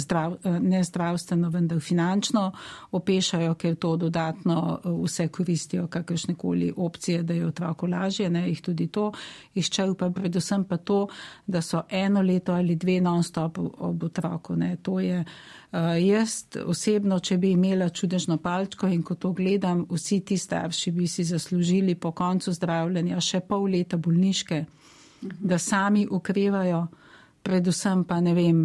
zdrav, 0.00 0.36
eh, 0.44 0.60
ne 0.60 0.84
zdravstveno, 0.84 1.50
vendar 1.50 1.80
finančno 1.80 2.52
opešajo, 2.90 3.54
ker 3.54 3.74
to 3.76 3.96
dodatno 3.96 4.80
eh, 4.84 4.88
vse 5.04 5.28
koristijo, 5.28 5.86
kakršne 5.86 6.34
koli 6.34 6.72
opcije, 6.76 7.22
da 7.22 7.34
je 7.34 7.46
otroku 7.46 7.86
lažje, 7.86 8.30
ne 8.30 8.48
jih 8.48 8.62
tudi 8.62 8.86
to 8.86 9.12
iščejo, 9.54 9.94
pa 9.94 10.10
predvsem 10.10 10.64
pa 10.64 10.76
to, 10.76 11.06
da 11.46 11.62
so 11.62 11.82
eno 11.90 12.22
leto 12.22 12.52
ali 12.52 12.76
dve 12.76 13.00
non-stop 13.00 13.58
ob 13.58 14.04
otroku. 14.04 14.56
Ne. 14.56 14.76
To 14.82 15.00
je 15.00 15.24
uh, 15.72 15.78
jaz 16.02 16.44
osebno, 16.66 17.18
če 17.18 17.38
bi 17.38 17.50
imela 17.50 17.88
čudežno 17.88 18.36
palčko 18.36 18.88
in 18.88 19.02
ko 19.02 19.14
to 19.14 19.32
gledam, 19.32 19.86
vsi 19.90 20.20
ti 20.20 20.38
starši 20.38 20.90
bi 20.90 21.06
si 21.06 21.24
zaslužili 21.24 21.94
po 21.94 22.12
koncu 22.12 22.52
zdravljenja 22.52 23.20
še 23.20 23.40
pol 23.40 23.68
leta 23.72 23.96
bolniške, 23.96 24.64
da 25.22 25.58
sami 25.58 26.06
ukrevajo 26.10 26.86
predvsem 27.48 28.04
pa 28.04 28.20
ne 28.20 28.34
vem, 28.36 28.58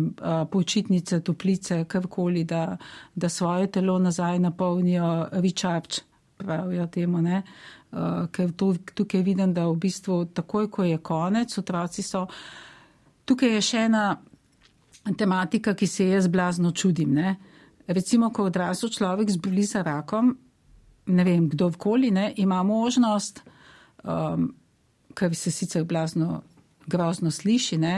počitnice, 0.52 1.22
toplice, 1.24 1.84
karkoli, 1.88 2.44
da, 2.44 2.78
da 3.16 3.30
svoje 3.30 3.70
telo 3.72 3.96
nazaj 4.00 4.40
napolnijo 4.44 5.30
recharge, 5.32 6.04
pravijo 6.38 6.88
temu, 6.92 7.22
ne. 7.24 7.42
Ker 8.34 8.52
to, 8.58 8.74
tukaj 8.94 9.24
vidim, 9.24 9.54
da 9.54 9.70
v 9.70 9.78
bistvu 9.80 10.26
takoj, 10.36 10.68
ko 10.74 10.84
je 10.84 10.98
konec, 10.98 11.58
otroci 11.58 12.04
so. 12.04 12.26
Tukaj 13.26 13.56
je 13.56 13.62
še 13.64 13.84
ena 13.88 14.06
tematika, 15.18 15.76
ki 15.78 15.88
se 15.88 16.10
jaz 16.10 16.28
blazno 16.28 16.72
čudim. 16.72 17.14
Ne. 17.14 17.36
Recimo, 17.88 18.32
ko 18.34 18.50
odrasel 18.50 18.92
človek 18.92 19.32
zboli 19.32 19.64
za 19.68 19.84
rakom, 19.86 20.34
ne 21.06 21.24
vem, 21.24 21.48
kdorkoli, 21.52 22.12
ne, 22.12 22.34
ima 22.38 22.64
možnost, 22.64 23.44
um, 24.04 24.50
kar 25.14 25.36
se 25.36 25.52
sicer 25.52 25.84
blazno 25.84 26.42
grozno 26.88 27.32
sliši, 27.32 27.78
ne, 27.78 27.96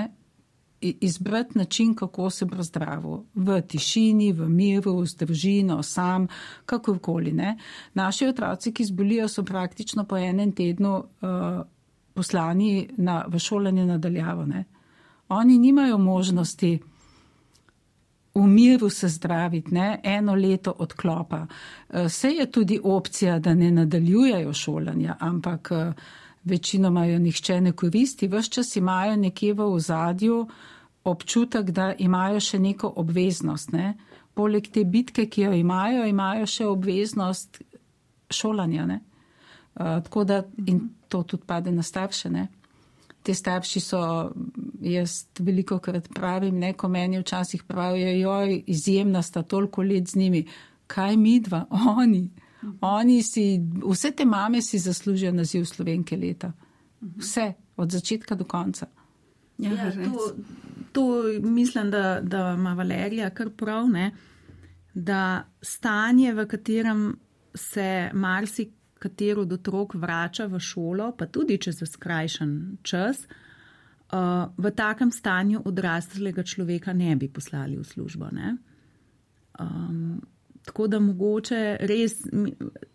izbrati 1.02 1.58
način, 1.58 1.96
kako 1.96 2.30
se 2.30 2.46
bo 2.46 2.64
zdravo. 2.64 3.24
V 3.36 3.62
tišini, 3.62 4.32
v 4.34 4.50
miru, 4.50 5.06
z 5.06 5.16
družino, 5.16 5.84
sam, 5.84 6.28
kakorkoli. 6.66 7.32
Ne. 7.32 7.58
Naši 7.94 8.28
otroci, 8.28 8.74
ki 8.74 8.86
zbolijo, 8.86 9.28
so 9.28 9.44
praktično 9.44 10.06
po 10.06 10.18
enem 10.18 10.52
tednu 10.52 10.96
uh, 10.96 11.62
poslani 12.14 12.90
na, 12.98 13.26
v 13.28 13.40
šolanje 13.40 13.86
nadaljavo. 13.86 14.46
Ne. 14.46 14.66
Oni 15.30 15.58
nimajo 15.58 15.98
možnosti 15.98 16.80
v 18.36 18.48
miru 18.48 18.90
se 18.90 19.08
zdraviti, 19.08 19.74
ne? 19.74 20.00
eno 20.04 20.36
leto 20.36 20.74
odklopa. 20.78 21.46
Vse 21.90 22.30
je 22.30 22.52
tudi 22.52 22.80
opcija, 22.84 23.40
da 23.40 23.54
ne 23.54 23.72
nadaljujejo 23.72 24.54
šolanja, 24.54 25.16
ampak 25.20 25.72
večinoma 26.44 27.06
jo 27.06 27.20
nihče 27.20 27.62
ne 27.62 27.72
koristi, 27.72 28.28
vse 28.28 28.50
čas 28.50 28.76
imajo 28.76 29.16
nekje 29.16 29.54
v 29.54 29.62
ozadju 29.74 30.48
občutek, 31.06 31.70
da 31.72 31.94
imajo 31.98 32.40
še 32.42 32.60
neko 32.60 32.94
obveznost. 33.02 33.72
Ne? 33.72 33.94
Poleg 34.34 34.68
te 34.74 34.84
bitke, 34.84 35.28
ki 35.30 35.48
jo 35.48 35.54
imajo, 35.54 36.06
imajo 36.10 36.48
še 36.50 36.68
obveznost 36.68 37.62
šolanja. 38.34 38.88
Uh, 38.90 39.98
tako 40.04 40.24
da 40.24 40.44
in 40.68 40.90
to 41.08 41.24
tudi 41.24 41.46
pade 41.48 41.72
na 41.72 41.84
starše. 41.84 42.30
Ne? 42.30 42.48
Te 43.26 43.34
starši 43.34 43.82
so, 43.82 44.00
jaz 44.82 45.26
veliko 45.40 45.80
krat 45.80 46.10
pravim, 46.14 46.58
neko 46.62 46.90
meni 46.90 47.22
včasih 47.22 47.64
pravijo, 47.64 48.12
joj, 48.20 48.64
izjemna 48.68 49.22
sta 49.22 49.44
toliko 49.44 49.84
let 49.84 50.10
z 50.10 50.20
njimi. 50.22 50.46
Kaj 50.88 51.18
mi 51.18 51.40
dva, 51.40 51.66
oni? 52.00 52.28
Oni 52.82 53.22
si, 53.24 53.60
vse 53.86 54.12
te 54.12 54.26
mame 54.26 54.62
si 54.62 54.80
zaslužijo 54.82 55.32
naziv 55.34 55.66
slovenke 55.70 56.18
leta. 56.18 56.52
Vse, 57.02 57.52
od 57.78 57.92
začetka 57.92 58.36
do 58.36 58.46
konca. 58.46 58.88
Ja, 59.58 59.72
ja, 59.72 59.92
to, 59.92 60.36
to 60.92 61.24
mislim, 61.42 61.92
da, 61.92 62.20
da 62.22 62.54
ima 62.58 62.74
Valerija 62.74 63.30
kar 63.30 63.50
prav, 63.50 63.90
ne? 63.90 64.12
da 64.96 65.44
stanje, 65.62 66.34
v 66.34 66.46
katerem 66.48 67.20
se 67.54 68.10
marsikatero 68.14 69.42
od 69.42 69.54
otrok 69.54 69.94
vrača 69.94 70.46
v 70.46 70.60
šolo, 70.60 71.12
pa 71.18 71.28
tudi 71.28 71.58
če 71.60 71.72
za 71.76 71.86
skrajšan 71.86 72.54
čas, 72.84 73.26
uh, 73.28 74.48
v 74.58 74.72
takem 74.72 75.12
stanju 75.12 75.66
odraslega 75.66 76.44
človeka 76.44 76.94
ne 76.94 77.16
bi 77.16 77.28
poslali 77.28 77.76
v 77.78 77.84
službo. 77.84 78.32
Um, 79.60 80.22
tako 80.64 80.88
da 80.88 81.00
mogoče 81.00 81.78
res 81.82 82.22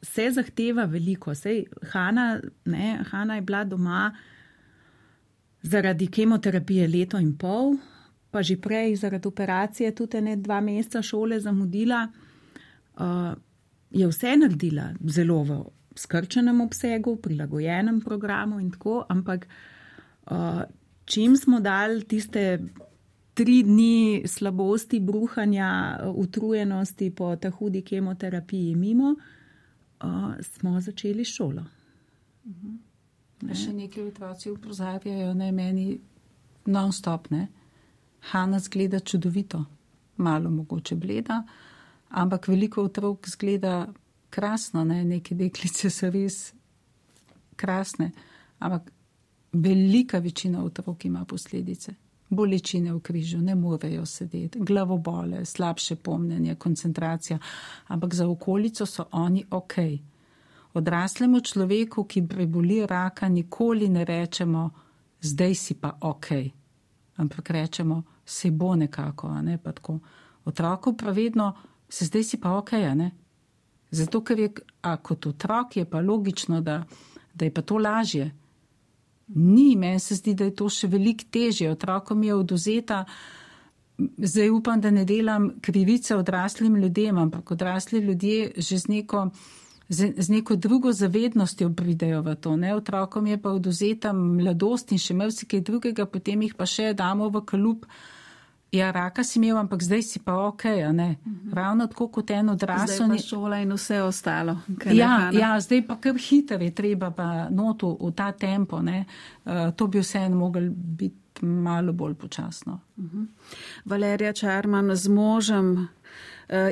se 0.03 0.31
zahteva 0.33 0.85
veliko. 0.89 1.35
Sej 1.35 1.67
Hanna, 1.93 2.41
ne, 2.65 3.05
Hanna 3.13 3.37
je 3.37 3.45
bila 3.45 3.65
doma 3.65 4.11
zaradi 5.63 6.07
kemoterapije 6.07 6.89
leto 6.89 7.19
in 7.19 7.37
pol, 7.37 7.77
pa 8.31 8.43
že 8.43 8.57
prej 8.57 8.97
zaradi 8.97 9.29
operacije 9.29 9.95
tudi 9.95 10.21
ne 10.21 10.37
dva 10.37 10.61
meseca 10.61 11.03
šole 11.03 11.41
zamudila, 11.41 12.07
uh, 12.07 13.35
je 13.91 14.07
vse 14.07 14.37
naredila 14.37 14.93
zelo 15.05 15.43
v 15.43 15.65
skrčenem 15.97 16.61
obsegu, 16.61 17.17
prilagojenem 17.17 18.01
programu 18.01 18.61
in 18.61 18.71
tako, 18.71 19.05
ampak 19.09 19.49
uh, 20.31 20.63
čim 21.05 21.37
smo 21.37 21.61
dali 21.61 22.05
tiste 22.05 22.61
tri 23.35 23.63
dni 23.63 24.23
slabosti, 24.27 25.01
bruhanja, 25.01 26.01
utrujenosti 26.15 27.11
po 27.11 27.37
ta 27.37 27.51
hudi 27.51 27.83
kemoterapiji 27.83 28.75
mimo, 28.77 29.15
uh, 30.05 30.35
smo 30.41 30.81
začeli 30.81 31.25
šolo. 31.25 31.65
Uh 32.45 32.53
-huh. 32.53 32.90
Ne. 33.41 33.57
Še 33.57 33.73
nekaj 33.73 34.05
otroci 34.05 34.51
upozarjajo, 34.53 35.33
ne 35.35 35.53
meni 35.53 35.87
non-stop. 36.67 37.31
Ne. 37.31 37.47
Hanna 38.33 38.59
zgleda 38.61 39.01
čudovito, 39.01 39.65
malo 40.21 40.51
mogoče 40.51 40.97
bleda, 41.01 41.41
ampak 42.11 42.51
veliko 42.53 42.85
otrok 42.85 43.29
zgleda 43.33 43.87
krasno, 44.31 44.85
ne. 44.85 45.05
neke 45.05 45.35
deklice 45.35 45.91
so 45.91 46.11
res 46.13 46.53
krasne, 47.57 48.11
ampak 48.59 48.93
velika 49.53 50.19
večina 50.19 50.65
otrok 50.65 51.05
ima 51.05 51.25
posledice. 51.25 51.95
Bolečine 52.31 52.93
v 52.95 53.01
križu, 53.03 53.41
ne 53.43 53.57
morejo 53.59 54.05
sedeti, 54.07 54.61
glavobole, 54.63 55.43
slabše 55.45 55.97
pomnenje, 55.97 56.55
koncentracija, 56.55 57.39
ampak 57.91 58.15
za 58.15 58.29
okolico 58.29 58.87
so 58.87 59.09
oni 59.13 59.45
ok. 59.51 59.75
Odraslemu 60.75 61.41
človeku, 61.41 62.05
ki 62.05 62.23
preboli 62.29 62.87
raka, 62.87 63.29
nikoli 63.29 63.89
ne 63.89 64.05
rečemo, 64.05 64.71
zdaj 65.21 65.55
si 65.55 65.75
pa 65.75 65.97
ok, 66.01 66.27
ampak 67.17 67.51
rečemo, 67.51 68.03
se 68.25 68.51
bo 68.51 68.77
nekako, 68.77 69.33
ne 69.43 69.59
pa 69.59 69.73
tako. 69.73 69.99
Otroku 70.45 70.97
pa 70.97 71.11
vedno, 71.11 71.53
se 71.89 72.05
zdaj 72.05 72.25
si 72.25 72.41
pa 72.41 72.55
ok, 72.57 72.73
ne. 72.95 73.11
Zato, 73.91 74.23
ker 74.23 74.39
je, 74.39 74.51
a 74.83 74.97
kot 74.97 75.27
otrok 75.27 75.77
je 75.77 75.85
pa 75.85 76.01
logično, 76.01 76.61
da, 76.61 76.85
da 77.35 77.45
je 77.45 77.55
pa 77.55 77.63
to 77.63 77.79
lažje. 77.79 78.31
Ni, 79.35 79.77
meni 79.77 79.99
se 80.01 80.15
zdi, 80.15 80.35
da 80.35 80.45
je 80.45 80.55
to 80.55 80.69
še 80.71 80.87
veliko 80.87 81.27
težje. 81.31 81.71
Otrokom 81.71 82.23
je 82.23 82.35
oduzeta, 82.35 83.05
zdaj 84.19 84.51
upam, 84.51 84.81
da 84.81 84.91
ne 84.91 85.05
delam 85.05 85.51
krivice 85.61 86.17
odraslim 86.17 86.77
ljudem, 86.77 87.19
ampak 87.19 87.51
odrasli 87.51 87.99
ljudje 87.99 88.53
že 88.57 88.79
z 88.79 88.89
neko 88.89 89.31
z, 89.91 90.15
z 90.17 90.29
neko 90.29 90.57
drugo 90.57 90.93
zavednostjo 90.93 91.71
pridejo 91.75 92.23
v 92.23 92.35
to. 92.35 92.57
Ne? 92.57 92.75
Otrokom 92.75 93.27
je 93.27 93.43
pa 93.43 93.51
oduzeta 93.51 94.13
mladost 94.13 94.93
in 94.95 95.03
še 95.03 95.15
marsikaj 95.19 95.61
drugega, 95.67 96.07
potem 96.07 96.47
jih 96.47 96.55
pa 96.55 96.67
še 96.67 96.95
damo 96.95 97.27
v 97.29 97.43
kalup. 97.43 97.87
Ja, 98.71 98.93
raka 98.95 99.25
si 99.27 99.41
imel, 99.41 99.57
ampak 99.59 99.83
zdaj 99.83 100.03
si 100.07 100.23
pa 100.23 100.47
ok. 100.47 100.65
Mhm. 100.95 101.51
Ravno 101.51 101.91
tako 101.91 102.07
kot 102.09 102.31
en 102.31 102.55
odrasel. 102.55 103.11
Zdaj 103.11 103.19
pa 103.19 103.27
šola 103.27 103.59
in 103.59 103.75
vse 103.75 103.99
ostalo. 104.03 104.61
Ja, 104.95 105.31
ja, 105.35 105.59
zdaj 105.59 105.83
pa 105.89 105.99
kar 105.99 106.15
hiter 106.15 106.63
je 106.63 106.71
treba 106.71 107.11
pa 107.11 107.51
notu 107.51 107.91
v 107.99 108.15
ta 108.15 108.31
tempo. 108.31 108.79
Uh, 108.79 109.75
to 109.75 109.91
bi 109.91 109.99
vseeno 109.99 110.39
mogel 110.39 110.71
biti 110.71 111.43
malo 111.43 111.93
bolj 111.93 112.15
počasno. 112.15 112.79
Uh 112.97 113.05
mhm. 113.05 113.19
-huh. 113.19 113.27
Valerija 113.85 114.33
Čarman 114.33 114.95
z 114.95 115.09
možem 115.09 115.89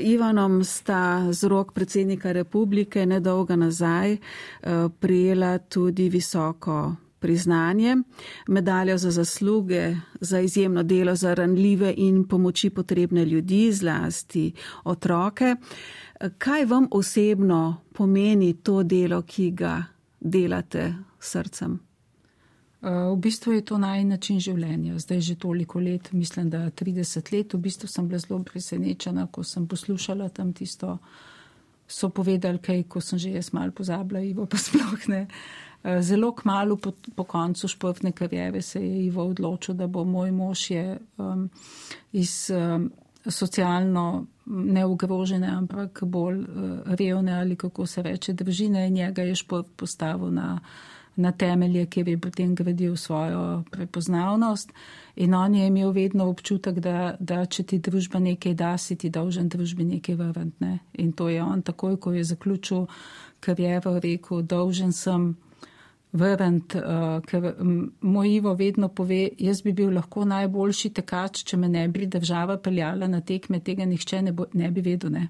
Ivanom 0.02 0.64
sta 0.64 1.32
z 1.32 1.44
rok 1.48 1.72
predsednika 1.72 2.32
republike 2.32 3.06
nedolgo 3.06 3.56
nazaj 3.56 4.12
eh, 4.12 4.18
prijela 5.00 5.58
tudi 5.58 6.08
visoko 6.08 6.94
priznanje, 7.18 7.96
medaljo 8.48 8.98
za 8.98 9.10
zasluge, 9.10 9.96
za 10.20 10.40
izjemno 10.40 10.82
delo 10.82 11.14
za 11.14 11.34
ranljive 11.34 11.94
in 11.96 12.28
pomoči 12.28 12.70
potrebne 12.70 13.24
ljudi, 13.24 13.72
zlasti 13.72 14.52
otroke. 14.84 15.56
Kaj 16.38 16.64
vam 16.64 16.88
osebno 16.90 17.76
pomeni 17.94 18.62
to 18.62 18.82
delo, 18.82 19.22
ki 19.22 19.50
ga 19.50 19.84
delate 20.20 20.94
srcem? 21.20 21.87
V 22.82 23.16
bistvu 23.18 23.52
je 23.52 23.62
to 23.66 23.78
naj 23.78 24.04
način 24.04 24.38
življenja. 24.40 24.98
Zdaj 25.02 25.20
že 25.20 25.34
toliko 25.34 25.80
let, 25.82 26.12
mislim, 26.12 26.50
da 26.50 26.70
30 26.70 27.32
let, 27.34 27.54
v 27.54 27.58
bistvu 27.58 27.88
sem 27.90 28.06
bila 28.08 28.20
zelo 28.22 28.38
presenečena, 28.46 29.26
ko 29.26 29.42
sem 29.42 29.66
poslušala 29.66 30.28
tam 30.28 30.52
tisto, 30.52 30.98
so 31.88 32.10
povedali 32.14 32.58
kaj, 32.62 32.84
ko 32.86 33.00
sem 33.00 33.18
že 33.18 33.32
jaz 33.34 33.50
mal 33.52 33.72
pozabila, 33.72 34.20
Ivo 34.20 34.46
pa 34.46 34.60
sploh 34.60 35.08
ne. 35.08 35.26
Zelo 36.00 36.32
kmalo 36.32 36.76
po, 36.76 36.92
po 37.16 37.24
koncu 37.24 37.68
športne 37.68 38.12
karijere 38.12 38.62
se 38.62 38.80
je 38.82 39.06
Ivo 39.06 39.26
odločil, 39.26 39.74
da 39.74 39.86
bo 39.86 40.04
moj 40.04 40.30
mož 40.30 40.70
je 40.70 40.98
um, 41.18 41.48
iz 42.12 42.50
um, 42.50 42.90
socialno 43.26 44.26
neogrožene, 44.46 45.48
ampak 45.48 46.02
bolj 46.02 46.38
uh, 46.42 46.46
revne 46.94 47.40
ali 47.40 47.56
kako 47.56 47.86
se 47.86 48.02
reče 48.02 48.32
družine 48.32 48.86
in 48.86 48.94
njega 48.94 49.22
je 49.22 49.34
šport 49.34 49.66
postavil 49.76 50.30
na 50.30 50.60
na 51.18 51.32
temelje, 51.32 51.86
kjer 51.86 52.08
je 52.08 52.18
potem 52.18 52.54
gradil 52.54 52.96
svojo 52.96 53.64
prepoznavnost. 53.70 54.72
In 55.16 55.34
on 55.34 55.54
je 55.54 55.66
imel 55.66 55.90
vedno 55.90 56.28
občutek, 56.30 56.78
da, 56.78 57.16
da 57.20 57.42
če 57.46 57.62
ti 57.62 57.78
družba 57.78 58.20
nekaj 58.22 58.54
da, 58.54 58.76
si 58.78 58.96
ti 58.96 59.10
dolžen 59.10 59.48
družbi 59.48 59.84
nekaj 59.84 60.14
vrniti. 60.14 60.56
Ne? 60.60 60.78
In 61.02 61.12
to 61.12 61.28
je 61.28 61.42
on 61.42 61.62
takoj, 61.62 61.96
ko 61.96 62.12
je 62.14 62.24
zaključil 62.24 62.86
kariero, 63.40 63.98
rekel, 63.98 64.42
dolžen 64.42 64.92
sem 64.92 65.32
vrniti, 66.12 66.78
uh, 66.78 67.18
ker 67.26 67.54
moj 68.00 68.30
Ivo 68.30 68.54
vedno 68.54 68.88
pove, 68.88 69.28
jaz 69.38 69.62
bi 69.62 69.72
bil 69.72 69.90
lahko 69.94 70.24
najboljši 70.24 70.92
tekač, 71.00 71.42
če 71.44 71.58
me 71.58 71.68
ne 71.68 71.82
bi 71.88 72.06
država 72.06 72.56
peljala 72.62 73.10
na 73.10 73.20
tekme, 73.20 73.60
tega 73.60 73.84
nihče 73.84 74.22
ne, 74.22 74.32
bo, 74.32 74.46
ne 74.54 74.70
bi 74.70 74.86
vedel. 74.86 75.12
Ne? 75.12 75.28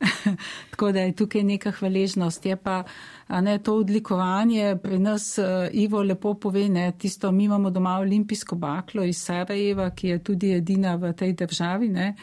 Tako 0.70 0.92
da 0.92 1.00
je 1.00 1.12
tukaj 1.16 1.42
neka 1.42 1.70
hvaležnost. 1.70 2.46
Je 2.46 2.56
pa 2.56 2.82
ne, 3.28 3.58
to 3.58 3.76
odlikovanje 3.76 4.76
pri 4.82 4.98
nas, 4.98 5.38
uh, 5.38 5.44
Ivo 5.72 6.02
lepo 6.02 6.34
pove, 6.34 6.68
ne, 6.68 6.92
tisto, 6.98 7.32
mi 7.32 7.44
imamo 7.44 7.70
doma 7.70 7.98
olimpijsko 7.98 8.56
baklo 8.56 9.04
iz 9.04 9.22
Sarajeva, 9.22 9.90
ki 9.90 10.08
je 10.08 10.18
tudi 10.24 10.52
edina 10.52 10.96
v 10.96 11.12
tej 11.12 11.32
državi. 11.32 11.88
Ne, 11.88 12.14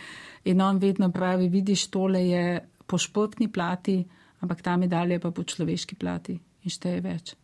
in 0.45 0.61
on 0.61 0.77
vedno 0.77 1.11
pravi, 1.11 1.49
vidiš, 1.49 1.87
tole 1.87 2.27
je 2.27 2.59
po 2.87 2.97
športni 2.97 3.51
plati, 3.51 4.03
ampak 4.39 4.61
ta 4.61 4.77
medalja 4.77 5.19
pa 5.19 5.31
po 5.31 5.43
človeški 5.43 5.95
plati 5.95 6.39
in 6.63 6.71
šteje 6.71 7.01
več. 7.01 7.35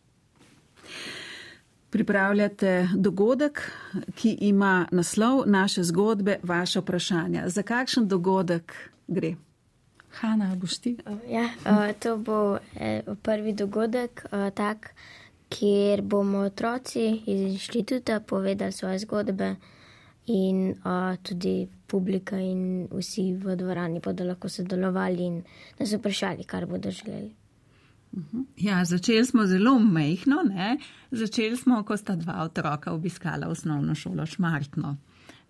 Pripravljate 1.89 2.89
dogodek, 2.93 3.63
ki 4.15 4.35
ima 4.45 4.85
naslov 4.91 5.47
naše 5.49 5.83
zgodbe, 5.83 6.37
vaše 6.43 6.83
vprašanja. 6.83 7.47
Za 7.49 7.63
kakšen 7.63 8.07
dogodek 8.07 8.75
gre? 9.07 9.33
Hanna, 10.11 10.55
boš 10.55 10.77
ti? 10.77 10.97
Ja, 11.29 11.49
to 11.99 12.17
bo 12.17 12.57
e, 12.75 13.01
prvi 13.21 13.53
dogodek, 13.53 14.25
tak, 14.55 14.93
kjer 15.49 16.01
bomo 16.01 16.37
otroci 16.37 17.21
iz 17.25 17.41
inštituta 17.41 18.19
povedali 18.19 18.71
svoje 18.71 18.99
zgodbe 18.99 19.55
in 20.27 20.75
tudi 21.23 21.67
publika 21.87 22.37
in 22.37 22.87
vsi 22.91 23.33
v 23.33 23.55
dvorani 23.55 23.99
bodo 23.99 24.23
lahko 24.23 24.49
sodelovali 24.49 25.25
in 25.25 25.43
nas 25.79 25.93
vprašali, 25.93 26.43
kar 26.43 26.65
bodo 26.65 26.91
želeli. 26.91 27.33
Mhm. 28.17 28.41
Ja, 28.57 28.85
začeli 28.85 29.25
smo 29.25 29.45
zelo 29.45 29.79
mehko. 29.79 30.31
Začeli 31.11 31.57
smo, 31.57 31.83
ko 31.83 31.97
sta 31.97 32.15
dva 32.15 32.43
otroka 32.43 32.93
obiskala 32.93 33.47
osnovno 33.47 33.95
šolo 33.95 34.25
Šmartno. 34.25 34.97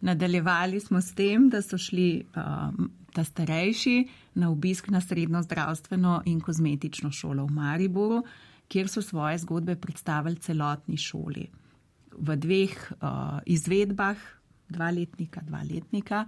Nadaljevali 0.02 0.80
smo 0.80 1.02
s 1.02 1.14
tem, 1.14 1.50
da 1.50 1.62
so 1.62 1.78
šli 1.78 2.24
uh, 2.36 2.86
ta 3.14 3.24
starejši 3.24 4.08
na 4.40 4.50
obisk 4.50 4.88
na 4.88 5.02
srednjo 5.02 5.42
zdravstveno 5.44 6.22
in 6.26 6.40
kozmetično 6.42 7.12
šolo 7.12 7.46
v 7.46 7.52
Mariboru, 7.52 8.24
kjer 8.68 8.88
so 8.88 9.02
svoje 9.02 9.38
zgodbe 9.38 9.76
predstavili 9.76 10.36
celotni 10.36 10.98
šoli. 10.98 11.48
V 12.18 12.36
dveh 12.36 12.92
uh, 12.92 13.40
izvedbah, 13.46 14.18
dva 14.70 14.92
letnika, 14.92 15.42
dva 15.42 15.64
letnika, 15.64 16.26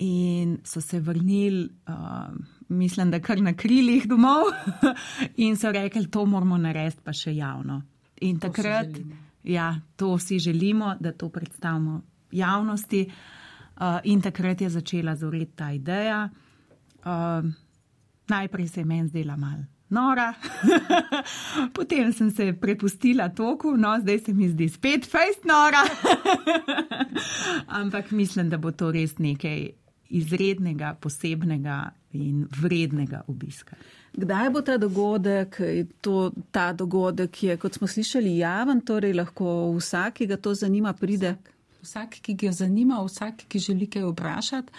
in 0.00 0.58
so 0.64 0.80
se 0.80 1.00
vrnili, 1.00 1.68
uh, 1.88 2.34
mislim, 2.68 3.10
da 3.10 3.20
kar 3.20 3.40
na 3.40 3.54
krilih 3.54 4.08
domov, 4.08 4.50
in 5.46 5.56
so 5.56 5.72
rekli, 5.72 6.10
to 6.10 6.26
moramo 6.26 6.58
narediti 6.58 7.00
pa 7.04 7.12
še 7.12 7.36
javno. 7.36 7.80
In 8.20 8.40
to 8.40 8.48
takrat, 8.48 8.98
ja, 9.44 9.80
to 9.96 10.18
si 10.18 10.38
želimo, 10.38 10.96
da 11.00 11.12
to 11.12 11.28
predstavimo 11.28 12.02
javnosti. 12.32 13.06
Uh, 13.76 14.00
in 14.04 14.20
takrat 14.24 14.60
je 14.60 14.70
začela 14.70 15.16
zoreti 15.16 15.52
ta 15.56 15.70
ideja. 15.72 16.28
Uh, 17.04 17.44
najprej 18.28 18.68
se 18.68 18.80
je 18.80 18.84
meni 18.84 19.08
zdela 19.08 19.36
mal 19.36 19.66
nora, 19.88 20.34
potem 21.76 22.12
sem 22.12 22.30
se 22.30 22.52
prepustila 22.52 23.28
toku, 23.28 23.76
no 23.76 23.94
zdaj 24.00 24.18
se 24.18 24.32
mi 24.34 24.48
zdi 24.48 24.68
spet 24.68 25.06
fejst 25.06 25.44
nora. 25.44 25.84
Ampak 27.80 28.10
mislim, 28.10 28.50
da 28.50 28.58
bo 28.58 28.72
to 28.72 28.90
res 28.90 29.18
nekaj 29.18 29.68
izrednega, 30.08 30.94
posebnega 31.00 31.90
in 32.12 32.46
vrednega 32.60 33.22
obiska. 33.28 33.76
Kdaj 34.16 34.50
bo 34.50 34.62
ta 34.62 34.76
dogodek? 34.78 35.58
To, 36.00 36.30
ta 36.50 36.72
dogodek 36.72 37.42
je, 37.42 37.56
kot 37.60 37.74
smo 37.74 37.86
slišali, 37.86 38.38
javen, 38.38 38.80
torej 38.80 39.14
lahko 39.14 39.74
vsak, 39.76 40.20
ki 40.20 40.30
ga 40.30 40.38
to 40.40 40.54
zanima, 40.54 40.94
pride. 40.96 41.36
Vsak 41.36 41.55
vsak, 41.86 42.20
ki 42.22 42.34
ga 42.34 42.52
zanima, 42.52 43.00
vsak, 43.06 43.46
ki 43.48 43.62
želi 43.70 43.86
kaj 43.90 44.10
vprašati. 44.10 44.72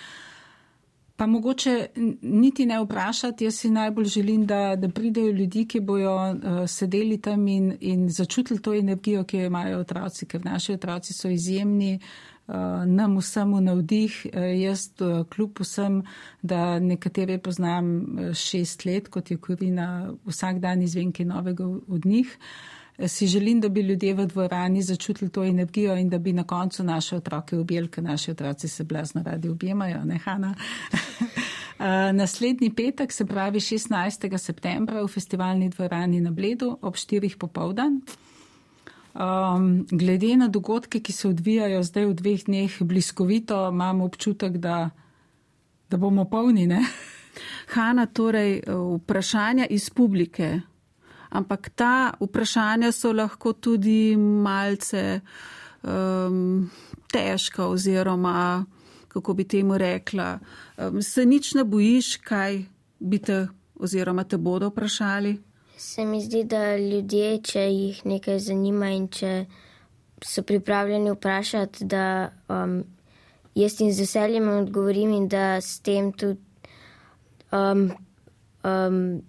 Pa 1.18 1.26
mogoče 1.26 1.88
niti 2.22 2.66
ne 2.66 2.78
vprašati, 2.80 3.46
jaz 3.46 3.56
si 3.56 3.70
najbolj 3.74 4.06
želim, 4.06 4.46
da, 4.46 4.76
da 4.76 4.90
pridejo 4.90 5.32
ljudi, 5.32 5.66
ki 5.66 5.80
bojo 5.80 6.14
uh, 6.14 6.38
sedeli 6.70 7.18
tam 7.22 7.48
in, 7.48 7.74
in 7.82 8.10
začutili 8.10 8.62
to 8.62 8.74
energijo, 8.74 9.24
ki 9.24 9.38
jo 9.38 9.46
imajo 9.46 9.80
otroci, 9.80 10.26
ker 10.26 10.46
naši 10.46 10.74
otroci 10.78 11.14
so 11.14 11.30
izjemni, 11.34 12.00
uh, 12.48 12.54
nam 12.86 13.18
vsem 13.18 13.54
v 13.54 13.62
navdih. 13.62 14.22
Uh, 14.30 14.46
jaz, 14.62 14.92
uh, 15.02 15.26
kljub 15.26 15.58
vsem, 15.66 16.04
da 16.42 16.80
nekatere 16.80 17.40
poznam 17.42 17.90
šest 18.34 18.86
let, 18.86 19.10
kot 19.10 19.32
je 19.32 19.38
Korina, 19.38 20.14
vsak 20.26 20.62
dan 20.62 20.86
izvem 20.86 21.12
kaj 21.12 21.26
novega 21.26 21.66
od 21.66 22.06
njih. 22.06 22.38
Uh, 22.38 22.78
si 23.06 23.28
želim, 23.28 23.62
da 23.62 23.70
bi 23.70 23.82
ljudje 23.82 24.14
v 24.14 24.26
dvorani 24.26 24.82
začutili 24.82 25.30
to 25.32 25.44
energijo 25.44 25.96
in 25.96 26.10
da 26.10 26.18
bi 26.18 26.34
na 26.34 26.44
koncu 26.44 26.84
naše 26.84 27.16
otroke 27.16 27.58
objeli, 27.58 27.88
ker 27.88 28.04
naši 28.04 28.32
otroci 28.32 28.68
se 28.68 28.84
blazno 28.84 29.24
radi 29.24 29.50
objemajo, 29.50 30.04
ne 30.06 30.18
Hanna. 30.18 30.56
Naslednji 32.14 32.74
petek, 32.74 33.12
se 33.12 33.26
pravi 33.26 33.60
16. 33.60 34.38
septembra, 34.38 35.04
v 35.04 35.08
festivalni 35.08 35.70
dvorani 35.70 36.22
na 36.22 36.32
Bledu 36.32 36.78
ob 36.82 36.96
4. 36.96 37.38
popovdan. 37.38 38.02
Um, 39.14 39.86
glede 39.92 40.38
na 40.38 40.48
dogodke, 40.48 41.00
ki 41.00 41.12
se 41.12 41.28
odvijajo 41.28 41.84
zdaj 41.84 42.06
v 42.06 42.14
dveh 42.14 42.44
dneh 42.46 42.82
bliskovito, 42.82 43.70
imam 43.70 44.02
občutek, 44.02 44.58
da, 44.58 44.90
da 45.90 45.98
bomo 45.98 46.26
polni. 46.26 46.68
Ne? 46.68 46.82
Hanna, 47.74 48.06
torej 48.06 48.62
vprašanja 48.68 49.66
iz 49.70 49.90
publike 49.90 50.62
ampak 51.30 51.70
ta 51.76 52.14
vprašanja 52.20 52.92
so 52.92 53.12
lahko 53.14 53.54
tudi 53.54 54.16
malce 54.18 55.20
um, 55.84 56.70
težka 57.12 57.68
oziroma, 57.68 58.66
kako 59.08 59.34
bi 59.34 59.44
temu 59.48 59.78
rekla, 59.78 60.40
um, 60.78 61.02
se 61.02 61.26
nič 61.26 61.54
ne 61.54 61.64
bojiš, 61.64 62.18
kaj 62.18 62.64
bi 63.00 63.20
te 63.20 63.48
oziroma 63.76 64.24
te 64.24 64.38
bodo 64.38 64.70
vprašali? 64.70 65.38
Se 65.78 66.06
mi 66.06 66.22
zdi, 66.22 66.44
da 66.44 66.78
ljudje, 66.78 67.38
če 67.44 67.62
jih 67.62 68.06
nekaj 68.06 68.40
zanima 68.40 68.90
in 68.90 69.08
če 69.14 69.46
so 70.26 70.42
pripravljeni 70.42 71.12
vprašati, 71.14 71.86
da 71.86 72.32
um, 72.50 72.82
jaz 73.56 73.82
jim 73.82 73.92
z 73.94 74.06
veseljem 74.06 74.50
odgovorim 74.50 75.14
in 75.14 75.28
da 75.30 75.62
s 75.62 75.80
tem 75.86 76.12
tudi 76.12 76.42
um, 77.52 77.92
um, 78.64 79.22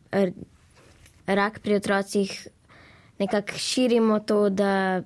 rak 1.29 1.61
pri 1.61 1.77
otrocih 1.79 2.49
nekako 3.19 3.59
širimo 3.59 4.19
to, 4.21 4.49
da. 4.51 5.03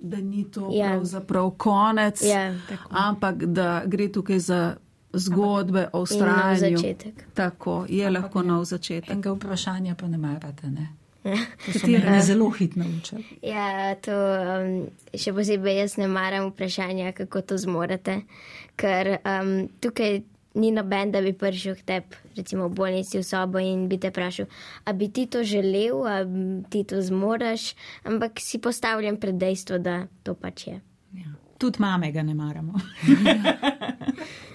Da 0.00 0.16
ni 0.16 0.50
to 0.50 0.70
ja. 0.72 0.88
pravzaprav 0.88 1.50
konec, 1.50 2.22
ja, 2.22 2.54
ampak 2.90 3.44
da 3.44 3.82
gre 3.86 4.12
tukaj 4.12 4.38
za 4.38 4.76
zgodbe 5.12 5.88
o 5.92 6.00
ustrajanju. 6.00 6.78
Tako 7.34 7.86
je 7.88 8.06
ampak 8.06 8.22
lahko 8.22 8.42
nov 8.42 8.64
začetek. 8.64 9.10
Enega 9.10 9.32
vprašanja 9.32 9.94
pa 9.94 10.08
ne 10.08 10.18
marate, 10.18 10.66
ne? 10.66 10.88
Katero 11.72 12.14
je 12.14 12.22
zelo 12.22 12.50
hitro 12.50 12.84
učil. 12.98 13.18
Ja, 13.42 13.94
to 13.94 14.12
um, 14.12 14.72
še 15.14 15.32
posebej 15.32 15.78
jaz 15.78 15.96
ne 16.00 16.08
maram 16.10 16.50
vprašanja, 16.50 17.12
kako 17.12 17.42
to 17.46 17.58
zmorete, 17.58 18.22
ker 18.76 19.18
um, 19.22 19.68
tukaj 19.80 20.22
ni 20.54 20.70
noben, 20.70 21.12
da 21.12 21.22
bi 21.24 21.32
prišel 21.32 21.76
k 21.80 21.86
tebi, 21.86 22.20
recimo 22.36 22.68
v 22.68 22.76
bolnici 22.76 23.18
v 23.18 23.24
sobo 23.24 23.58
in 23.58 23.88
bi 23.88 23.98
te 23.98 24.12
vprašal, 24.12 24.46
a 24.84 24.92
bi 24.92 25.08
ti 25.08 25.26
to 25.26 25.44
želel, 25.44 26.04
a 26.06 26.22
ti 26.70 26.84
to 26.84 27.00
zmoreš, 27.02 27.72
ampak 28.04 28.40
si 28.40 28.60
postavljen 28.60 29.16
pred 29.20 29.38
dejstvo, 29.40 29.78
da 29.78 30.06
to 30.22 30.34
pač 30.34 30.66
je. 30.66 30.80
Ja. 31.16 31.32
Tudi 31.58 31.80
mame 31.80 32.12
ga 32.12 32.22
ne 32.22 32.34
maramo. 32.34 32.74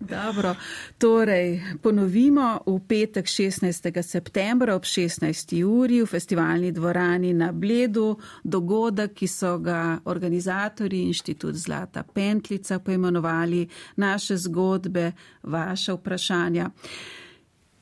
Dobro, 0.00 0.54
torej 0.98 1.60
ponovimo 1.82 2.60
v 2.66 2.78
petek 2.88 3.26
16. 3.26 4.02
septembra 4.02 4.74
ob 4.74 4.82
16. 4.82 5.64
uri 5.64 6.02
v 6.02 6.06
festivalni 6.06 6.72
dvorani 6.72 7.32
na 7.34 7.52
Bledu 7.52 8.16
dogodek, 8.44 9.12
ki 9.14 9.26
so 9.26 9.58
ga 9.58 9.98
organizatori 10.04 11.02
Inštitut 11.02 11.54
Zlata 11.54 12.02
Pentlica 12.02 12.78
poimenovali 12.78 13.68
naše 13.96 14.36
zgodbe, 14.36 15.12
vaše 15.42 15.92
vprašanja. 15.92 16.70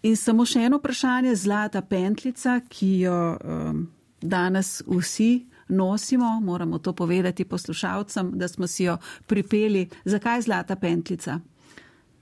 In 0.02 0.16
samo 0.16 0.44
še 0.46 0.64
eno 0.66 0.80
vprašanje, 0.80 1.34
Zlata 1.36 1.82
Pentlica, 1.82 2.60
ki 2.68 2.90
jo 3.00 3.36
um, 3.36 3.84
danes 4.20 4.80
vsi 4.86 5.46
nosimo, 5.68 6.40
moramo 6.40 6.78
to 6.78 6.92
povedati 6.92 7.44
poslušalcem, 7.44 8.32
da 8.38 8.48
smo 8.48 8.66
si 8.66 8.84
jo 8.84 8.96
pripeli. 9.26 9.88
Zakaj 10.04 10.42
Zlata 10.42 10.76
Pentlica? 10.76 11.40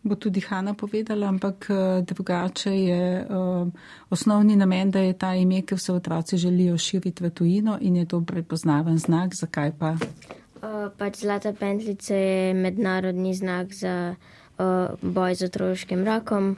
Bo 0.04 0.14
tudi 0.14 0.40
Hanna 0.40 0.74
povedala, 0.76 1.28
ampak 1.28 1.66
eh, 1.70 2.02
drugače 2.04 2.70
je 2.70 3.24
uh, 3.24 3.68
osnovni 4.10 4.56
namen, 4.56 4.90
da 4.90 5.00
je 5.00 5.12
ta 5.18 5.34
ime, 5.34 5.62
ki 5.62 5.74
vse 5.74 5.92
otroci 5.92 6.36
želijo 6.36 6.78
širiti 6.78 7.24
v 7.24 7.30
tujino 7.30 7.78
in 7.80 7.96
je 7.96 8.06
to 8.06 8.20
prepoznaven 8.20 8.98
znak. 8.98 9.34
Zakaj 9.34 9.72
pa? 9.78 9.96
Uh, 9.96 10.92
pač 10.98 11.24
Zlata 11.24 11.52
pentlica 11.52 12.14
je 12.14 12.54
mednarodni 12.54 13.34
znak 13.34 13.72
za 13.72 14.14
uh, 14.58 14.92
boj 15.02 15.34
z 15.34 15.48
otroškim 15.48 16.04
rakom 16.04 16.56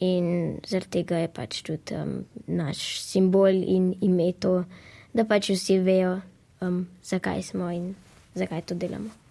in 0.00 0.58
zaradi 0.66 0.90
tega 0.90 1.18
je 1.18 1.28
pač 1.28 1.62
tudi 1.62 1.98
um, 1.98 2.24
naš 2.46 3.02
simbol 3.02 3.50
in 3.50 3.94
ime 4.00 4.32
to, 4.38 4.64
da 5.14 5.24
pač 5.24 5.50
vsi 5.50 5.78
vejo, 5.78 6.20
um, 6.62 6.86
zakaj 7.02 7.42
smo 7.42 7.70
in 7.70 7.94
zakaj 8.34 8.62
to 8.70 8.74
delamo. 8.74 9.23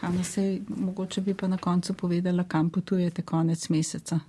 Hanna, 0.00 0.24
se 0.24 0.60
mogoče 0.68 1.20
bi 1.20 1.34
pa 1.34 1.48
na 1.48 1.56
koncu 1.56 1.94
povedala, 1.94 2.44
kam 2.44 2.70
potujete 2.70 3.22
konec 3.22 3.68
meseca. 3.68 4.20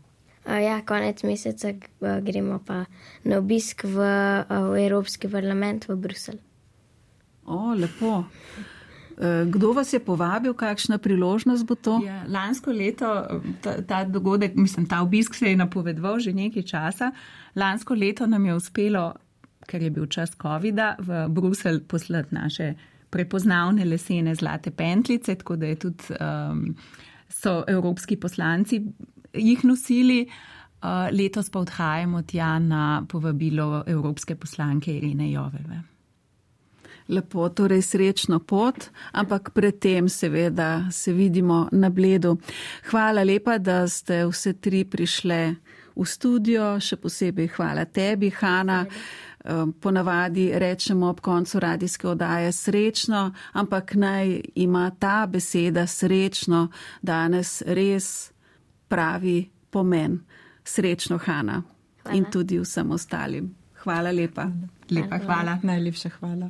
Ja, 0.46 0.82
konec 0.86 1.24
meseca 1.24 1.74
gremo 2.22 2.60
pa 2.66 2.86
na 3.24 3.38
obisk 3.38 3.84
v, 3.84 3.98
v 4.50 4.86
Evropski 4.86 5.30
parlament 5.30 5.88
v 5.88 5.96
Bruselj. 5.96 6.40
O, 7.46 7.74
lepo. 7.78 8.24
E, 9.18 9.46
kdo 9.46 9.72
vas 9.74 9.94
je 9.94 10.00
povabil, 10.00 10.54
kakšna 10.54 10.98
priložnost 10.98 11.66
bo 11.66 11.76
to? 11.76 12.00
Ja, 12.06 12.24
lansko 12.28 12.72
leto 12.72 13.08
ta, 13.62 13.78
ta 13.86 14.04
dogodek, 14.04 14.56
mislim, 14.56 14.86
ta 14.90 15.02
obisk 15.02 15.36
se 15.36 15.54
je 15.54 15.56
napovedoval 15.56 16.20
že 16.20 16.34
nekaj 16.34 16.64
časa. 16.64 17.12
Lansko 17.56 17.94
leto 17.94 18.26
nam 18.28 18.46
je 18.46 18.56
uspelo, 18.56 19.14
ker 19.68 19.82
je 19.82 19.90
bil 19.90 20.10
čas 20.10 20.34
COVID-a, 20.42 20.96
v 21.00 21.28
Bruselj 21.30 21.84
poslati 21.88 22.36
naše 22.36 22.74
prepoznavne 23.12 23.86
lesene 23.86 24.36
zlate 24.36 24.72
pentlice, 24.72 25.36
tako 25.36 25.56
da 25.56 25.70
je 25.70 25.80
tudi 25.86 26.16
um, 26.18 26.76
so 27.30 27.64
evropski 27.68 28.16
poslanci 28.16 28.82
jih 29.34 29.66
nosili. 29.66 30.28
Uh, 30.82 30.88
letos 31.14 31.50
pa 31.50 31.60
odhajamo 31.60 32.22
tja 32.22 32.60
na 32.60 33.06
povabilo 33.10 33.84
evropske 33.88 34.36
poslanke 34.36 34.96
Irine 34.98 35.32
Joveve. 35.32 35.82
Lepo, 37.08 37.50
torej 37.50 37.82
srečno 37.82 38.40
pot, 38.40 38.88
ampak 39.12 39.52
predtem 39.54 40.10
seveda 40.10 40.88
se 40.92 41.14
vidimo 41.14 41.68
na 41.72 41.90
bledu. 41.90 42.38
Hvala 42.90 43.24
lepa, 43.24 43.58
da 43.58 43.88
ste 43.88 44.26
vse 44.26 44.54
tri 44.54 44.84
prišle 44.86 45.56
v 45.96 46.06
studio, 46.06 46.80
še 46.80 46.98
posebej 46.98 47.52
hvala 47.58 47.86
tebi, 47.86 48.30
Hanna. 48.30 48.86
Ehm, 48.86 49.31
ponavadi 49.82 50.52
rečemo 50.54 51.10
ob 51.10 51.20
koncu 51.20 51.60
radijske 51.60 52.08
odaje 52.08 52.52
srečno, 52.52 53.34
ampak 53.54 53.94
naj 53.94 54.42
ima 54.56 54.92
ta 55.00 55.28
beseda 55.30 55.88
srečno 55.88 56.68
danes 57.02 57.62
res 57.66 58.32
pravi 58.88 59.50
pomen. 59.70 60.20
Srečno, 60.64 61.18
Hanna. 61.18 61.64
In 62.14 62.26
tudi 62.32 62.60
vsem 62.60 62.92
ostalim. 62.92 63.56
Hvala 63.84 64.12
lepa. 64.12 64.48
Lepa 64.90 65.18
hvala. 65.18 65.58
Najlepša 65.64 66.10
hvala. 66.20 66.50